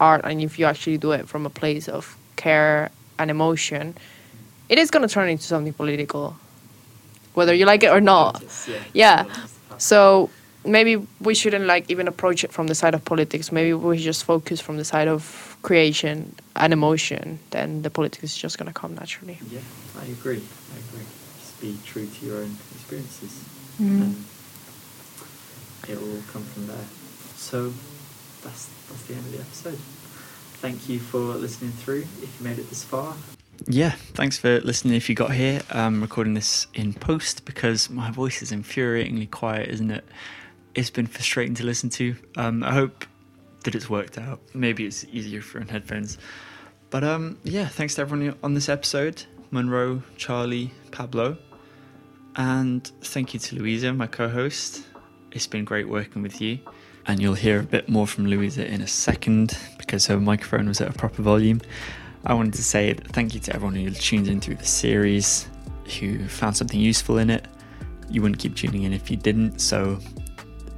[0.00, 3.94] art and if you actually do it from a place of care and emotion,
[4.68, 6.36] it is going to turn into something political,
[7.34, 8.42] whether you like it or not.
[8.94, 9.26] Yeah.
[9.76, 10.30] So
[10.64, 13.50] maybe we shouldn't like even approach it from the side of politics.
[13.52, 17.38] Maybe we just focus from the side of creation and emotion.
[17.50, 19.38] Then the politics is just gonna come naturally.
[19.50, 19.60] Yeah,
[20.00, 20.42] I agree.
[20.74, 21.06] I agree.
[21.40, 23.40] Just be true to your own experiences,
[23.80, 24.00] Mhm.
[24.02, 24.24] and
[25.88, 26.86] it will all come from there.
[27.36, 27.72] So
[28.42, 29.78] that's that's the end of the episode.
[30.60, 32.06] Thank you for listening through.
[32.22, 33.16] If you made it this far.
[33.68, 34.94] Yeah, thanks for listening.
[34.94, 39.68] If you got here, I'm recording this in post because my voice is infuriatingly quiet,
[39.68, 40.04] isn't it?
[40.74, 42.16] It's been frustrating to listen to.
[42.36, 43.04] Um, I hope
[43.64, 44.40] that it's worked out.
[44.54, 46.18] Maybe it's easier for on headphones.
[46.90, 51.36] But um, yeah, thanks to everyone on this episode Munro, Charlie, Pablo.
[52.36, 54.84] And thank you to Louisa, my co host.
[55.30, 56.58] It's been great working with you.
[57.06, 60.80] And you'll hear a bit more from Louisa in a second because her microphone was
[60.80, 61.60] at a proper volume.
[62.24, 65.48] I wanted to say thank you to everyone who tuned in through the series,
[65.98, 67.46] who found something useful in it.
[68.08, 69.98] You wouldn't keep tuning in if you didn't, so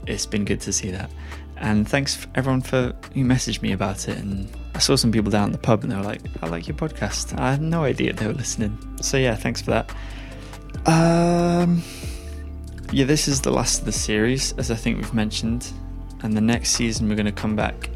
[0.06, 1.10] it's been good to see that.
[1.56, 4.18] And thanks for everyone for who messaged me about it.
[4.18, 6.66] And I saw some people down at the pub and they were like, I like
[6.66, 7.38] your podcast.
[7.38, 8.76] I had no idea they were listening.
[9.00, 9.94] So yeah, thanks for that.
[10.86, 11.82] Um,
[12.92, 15.72] yeah, this is the last of the series, as I think we've mentioned.
[16.22, 17.88] And the next season we're going to come back,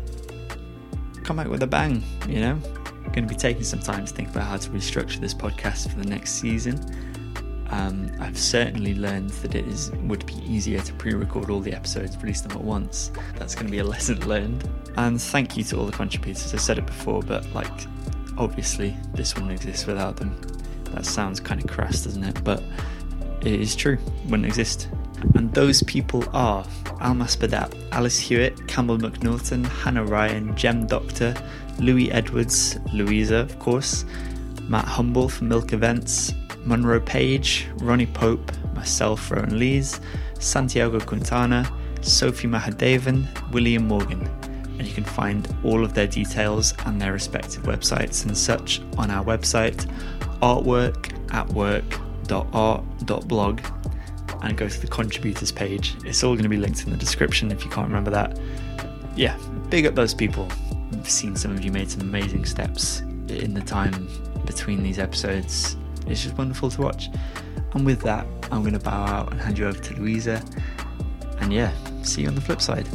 [1.24, 2.02] come back with a bang.
[2.28, 2.58] You know,
[3.12, 5.98] going to be taking some time to think about how to restructure this podcast for
[5.98, 6.78] the next season.
[7.70, 12.16] Um, I've certainly learned that it is would be easier to pre-record all the episodes,
[12.16, 13.10] release them at once.
[13.36, 14.68] That's going to be a lesson learned.
[14.96, 16.54] And thank you to all the contributors.
[16.54, 17.70] I said it before, but like,
[18.36, 20.40] obviously, this wouldn't exist without them.
[20.92, 22.42] That sounds kind of crass, doesn't it?
[22.42, 22.62] But
[23.42, 23.98] it is true.
[24.24, 24.88] Wouldn't exist.
[25.34, 26.64] And those people are
[27.00, 31.34] Almas Badat, Alice Hewitt, Campbell McNaughton, Hannah Ryan, Jem Doctor,
[31.78, 34.04] Louis Edwards, Louisa, of course,
[34.62, 36.32] Matt Humble from Milk Events,
[36.68, 40.00] Munro Page, Ronnie Pope, myself, Rowan Lees,
[40.38, 41.66] Santiago Quintana,
[42.02, 44.28] Sophie Mahadevan, William Morgan.
[44.78, 49.10] And you can find all of their details and their respective websites and such on
[49.10, 49.90] our website,
[50.42, 52.00] artwork at work.art.blog,
[54.42, 55.96] and go to the contributors page.
[56.04, 58.38] It's all going to be linked in the description if you can't remember that.
[59.16, 59.38] Yeah,
[59.70, 60.46] big up those people.
[60.92, 64.06] I've seen some of you made some amazing steps in the time
[64.44, 65.78] between these episodes.
[66.08, 67.10] It's just wonderful to watch.
[67.74, 70.42] And with that, I'm going to bow out and hand you over to Louisa.
[71.40, 71.72] And yeah,
[72.02, 72.88] see you on the flip side.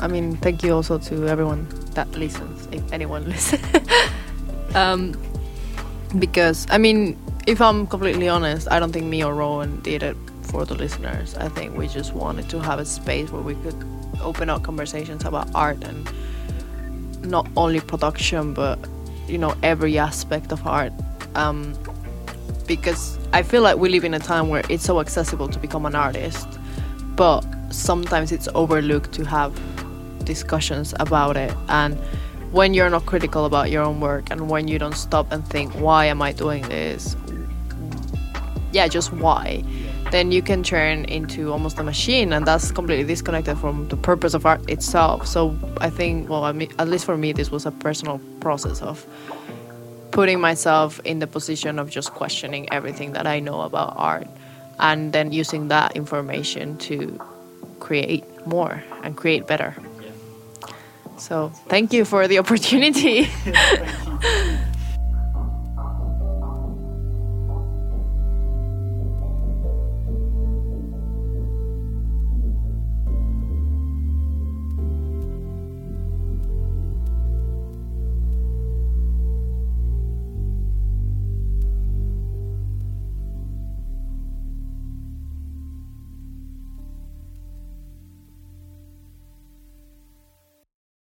[0.00, 3.62] I mean, thank you also to everyone that listens, if anyone listens.
[4.74, 5.14] um,
[6.18, 10.16] because I mean, if I'm completely honest, I don't think me or Rowan did it
[10.42, 11.34] for the listeners.
[11.36, 13.76] I think we just wanted to have a space where we could
[14.20, 16.10] open up conversations about art and
[17.22, 18.78] not only production, but
[19.28, 20.92] you know every aspect of art.
[21.34, 21.74] Um,
[22.70, 25.86] because I feel like we live in a time where it's so accessible to become
[25.86, 26.46] an artist,
[27.16, 27.40] but
[27.70, 29.52] sometimes it's overlooked to have
[30.24, 31.52] discussions about it.
[31.68, 31.98] And
[32.52, 35.74] when you're not critical about your own work and when you don't stop and think
[35.80, 37.16] why am i doing this?
[38.70, 39.64] Yeah just why?
[40.12, 44.32] Then you can turn into almost a machine and that's completely disconnected from the purpose
[44.32, 45.26] of art itself.
[45.26, 48.80] So i think well I mean, at least for me this was a personal process
[48.80, 49.04] of
[50.10, 54.26] putting myself in the position of just questioning everything that i know about art
[54.80, 57.20] and then using that information to
[57.80, 59.74] create more and create better.
[61.18, 63.28] So thank you for the opportunity